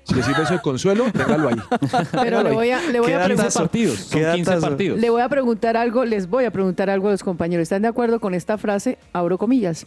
[0.08, 1.56] Si le sirve eso de consuelo, déjalo ahí.
[2.12, 3.28] Pero le voy a, le voy ¿Qué a datazo?
[3.28, 3.54] 15 preguntar.
[3.54, 4.00] partidos.
[4.00, 4.68] Son Qué 15 datazo.
[4.68, 5.00] partidos.
[5.00, 7.64] Le voy a preguntar algo, les voy a preguntar algo a los compañeros.
[7.64, 8.98] ¿Están de acuerdo con esta frase?
[9.14, 9.86] Abro comillas.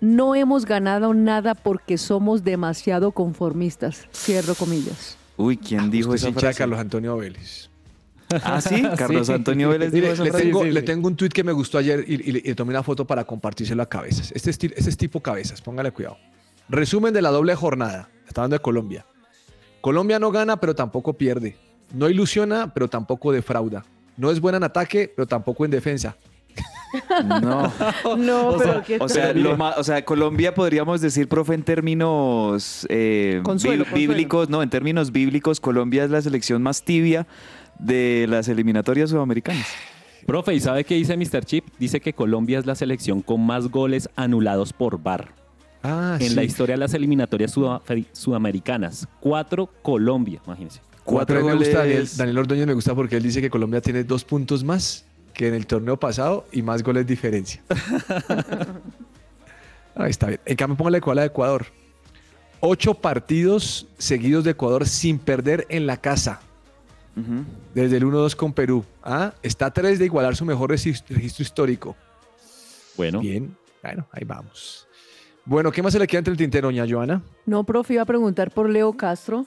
[0.00, 4.08] No hemos ganado nada porque somos demasiado conformistas.
[4.14, 5.16] Cierro comillas.
[5.36, 6.58] Uy, ¿quién dijo Usted es esa hincha de frase?
[6.58, 7.70] Carlos Antonio Vélez.
[8.44, 9.32] Ah, sí, Carlos Sí.
[9.32, 10.44] Antonio Vélez dijo Mire, esa le frase.
[10.46, 10.86] tengo, sí, le sí.
[10.86, 13.24] tengo un tuit que me gustó ayer y, y- y le tomé una foto para
[13.24, 14.32] compartírselo a cabezas.
[14.32, 16.18] Este, esti- este es tipo cabezas, póngale cuidado.
[16.68, 18.08] Resumen de la doble jornada.
[18.26, 19.06] Está hablando de Colombia.
[19.82, 21.56] Colombia no gana, pero tampoco pierde.
[21.92, 23.84] No ilusiona, pero tampoco defrauda.
[24.16, 26.16] No es buena en ataque, pero tampoco en defensa.
[27.40, 27.72] No.
[28.18, 31.54] No, O pero sea, qué O sea, lo ma- o sea, Colombia podríamos decir, profe,
[31.54, 34.12] en términos eh, Consuelo, bí- consuelo.
[34.12, 37.26] bíblicos, no, en términos bíblicos, Colombia es la selección más tibia
[37.78, 39.66] de las eliminatorias sudamericanas.
[40.26, 41.44] Profe, ¿y sabe qué dice Mr.
[41.46, 41.64] Chip?
[41.78, 45.30] Dice que Colombia es la selección con más goles anulados por VAR.
[45.82, 47.54] Ah, en la historia de las eliminatorias
[48.12, 49.08] sudamericanas.
[49.20, 50.80] Cuatro Colombia, imagínense.
[51.04, 52.16] Cuatro me gusta Daniel, goles.
[52.16, 55.04] Daniel Ordóñez me gusta porque él dice que Colombia tiene dos puntos más
[55.34, 57.60] que en el torneo pasado y más goles diferencia.
[59.94, 60.40] Ahí está bien.
[60.46, 61.66] En cambio, póngale cuál a Ecuador.
[62.60, 66.40] Ocho partidos seguidos de Ecuador sin perder en la casa.
[67.74, 68.84] Desde el 1-2 con Perú.
[69.02, 71.94] Ah, Está a tres de igualar su mejor regis- registro histórico.
[72.96, 73.54] Bueno, Bien.
[73.82, 74.86] Bueno, ahí vamos.
[75.44, 77.20] Bueno, ¿qué más se le queda entre el tintero, doña Joana?
[77.46, 79.44] No, profe, iba a preguntar por Leo Castro.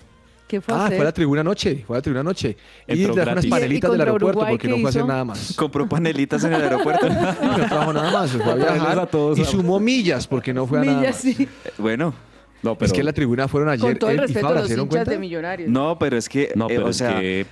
[0.47, 0.97] ¿Qué fue a Ah, hacer?
[0.97, 1.83] fue a la tribuna anoche.
[1.87, 2.55] Fue a la tribuna anoche.
[2.87, 5.53] Y trajo unas panelitas ¿Y del aeropuerto Uruguay porque no fue a hacer nada más.
[5.55, 7.07] Compró panelitas en el aeropuerto.
[7.09, 10.53] No trabajo nada más, se fue a viajar a todos y a- sumó millas porque
[10.53, 11.33] no fue a nada Millas, más.
[11.35, 11.47] sí.
[11.79, 12.13] bueno,
[12.61, 13.81] no, pero, Es que la tribuna fueron ayer.
[13.89, 15.11] Con todo el y respeto a Fabra, los ¿se dieron hinchas cuenta?
[15.11, 15.69] de millonarios.
[15.71, 17.45] no, pero es que, no, eh, pero o es sea, que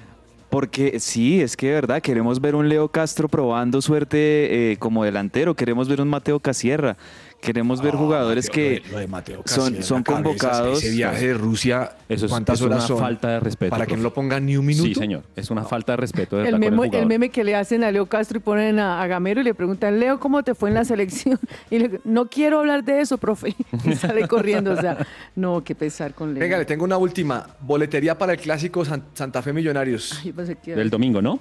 [0.49, 5.03] porque sí, es que de verdad queremos ver un Leo Castro probando suerte eh, como
[5.03, 6.95] delantero, queremos ver un Mateo Casierra,
[7.43, 10.83] queremos ver Ah, jugadores lo que de- lo de Mateo son- son convocados.
[10.83, 12.99] Ese viaje de Rusia, eso es, ¿cuántas es horas una son?
[12.99, 13.69] falta de respeto.
[13.69, 14.87] Para que no lo pongan ni un minuto.
[14.87, 15.23] Sí, señor.
[15.35, 18.37] Es una falta de respeto de El el meme que le hacen a Leo Castro
[18.37, 21.39] y ponen a, a Gamero y le preguntan, Leo, ¿cómo te fue en la selección?
[21.69, 23.55] Y le no quiero hablar de eso, profe.
[23.85, 24.71] Y sale corriendo.
[24.71, 24.97] O sea,
[25.35, 26.41] no, qué pesar con Leo.
[26.41, 27.45] Venga, le tengo una última.
[27.61, 30.19] Boletería para el clásico San- Santa Fe Millonarios.
[30.23, 30.33] Ay,
[30.73, 31.39] Del domingo, ¿no?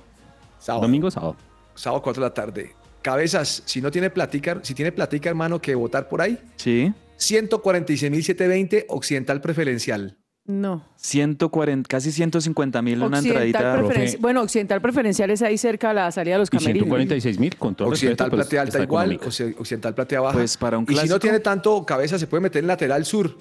[0.58, 0.82] Sábado.
[0.82, 1.36] Domingo, sábado.
[1.74, 2.74] Sábado 4 de la tarde.
[3.02, 6.38] Cabezas, si no tiene platica, si tiene platica, hermano, que votar por ahí.
[6.56, 10.18] sí, 146.720 Occidental Preferencial.
[10.44, 10.84] No.
[10.96, 13.76] 140, casi 150 mil una entradita.
[13.78, 16.78] preferencia- Bueno, Occidental Preferencial es ahí cerca a la salida de los Y camerinos.
[16.88, 18.36] 146 mil, con todo Occidental respeto.
[18.36, 19.60] pues, platea alta igual, económica.
[19.60, 20.38] Occidental platea baja.
[20.38, 21.18] Pues para un Y si no clásico.
[21.20, 23.36] tiene tanto cabeza, se puede meter en lateral sur.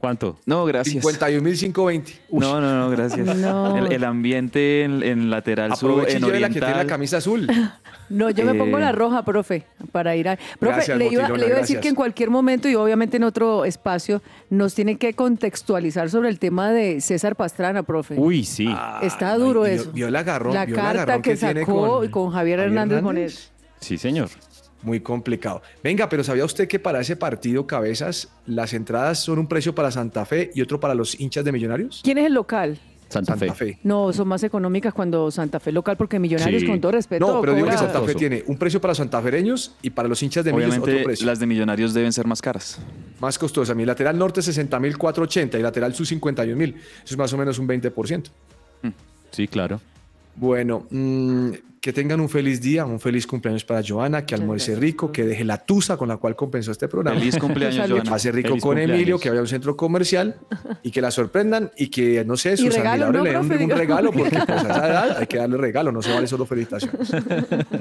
[0.00, 0.38] ¿Cuánto?
[0.46, 1.04] No, gracias.
[1.04, 2.12] 51.520.
[2.30, 3.36] Uy, No, no, no, gracias.
[3.36, 3.76] No.
[3.76, 6.72] El, el ambiente en, en lateral sur, Aproveche y en lleve la que tiene la
[6.72, 6.86] oriental.
[6.86, 7.48] camisa azul.
[8.10, 10.36] No, yo me pongo Eh, la roja, profe, para ir a...
[10.58, 11.80] Profe, Gracias, le iba, le iba a decir gracias.
[11.82, 16.38] que en cualquier momento y obviamente en otro espacio nos tienen que contextualizar sobre el
[16.38, 18.14] tema de César Pastrana, profe.
[18.16, 18.66] Uy, sí.
[19.02, 19.92] Está no, duro eso.
[19.92, 22.32] vio el agarrón, la vio el carta agarrón que, que tiene sacó con con, Javier,
[22.32, 23.04] Javier Hernández, Hernández.
[23.04, 23.78] Bonet.
[23.80, 24.30] Sí, señor.
[24.82, 25.60] Muy complicado.
[25.82, 29.90] Venga, pero ¿sabía usted que para ese partido, cabezas, las entradas son un precio para
[29.90, 32.00] Santa Fe y otro para los hinchas de Millonarios?
[32.04, 32.78] ¿Quién es el local?
[33.08, 33.72] Santa, Santa Fe.
[33.72, 33.78] Fe.
[33.84, 36.68] No, son más económicas cuando Santa Fe local, porque Millonarios, Sí.
[36.68, 39.88] con todo respeto, No, pero digo que Santa Fe tiene un precio para santafereños y
[39.90, 41.26] para los hinchas de Millos otro Obviamente precio.
[41.26, 42.78] las de millonarios deben ser más caras.
[43.18, 43.74] Más costosa.
[43.74, 46.74] Mi lateral norte 60.480 y lateral sur 51.000.
[46.76, 48.30] Eso es más o menos un 20%.
[49.30, 49.80] Sí, claro.
[50.36, 51.50] Bueno, mm,
[51.88, 55.42] que tengan un feliz día, un feliz cumpleaños para Joana, que almuerce rico, que deje
[55.42, 57.18] la tusa con la cual compensó este programa.
[57.18, 58.10] Feliz cumpleaños, Joana.
[58.10, 58.94] pase rico Feliz con cumpleaños.
[58.94, 60.36] Emilio, que vaya a un centro comercial
[60.82, 63.48] y que la sorprendan y que, no sé, sus regalo, admiradores ¿no, le den un,
[63.48, 63.64] profe?
[63.64, 66.44] un regalo, porque pues, a esa edad hay que darle regalo, no se vale solo
[66.44, 67.10] felicitaciones.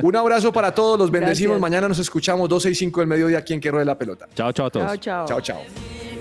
[0.01, 1.57] un abrazo para todos, los bendecimos.
[1.57, 1.61] Gracias.
[1.69, 4.29] Mañana nos escuchamos 12 y 5 del mediodía aquí en Que Ruede la Pelota.
[4.33, 4.85] Chao, chao a todos.
[4.85, 5.27] Chao, chao.
[5.27, 6.16] Chao, chao.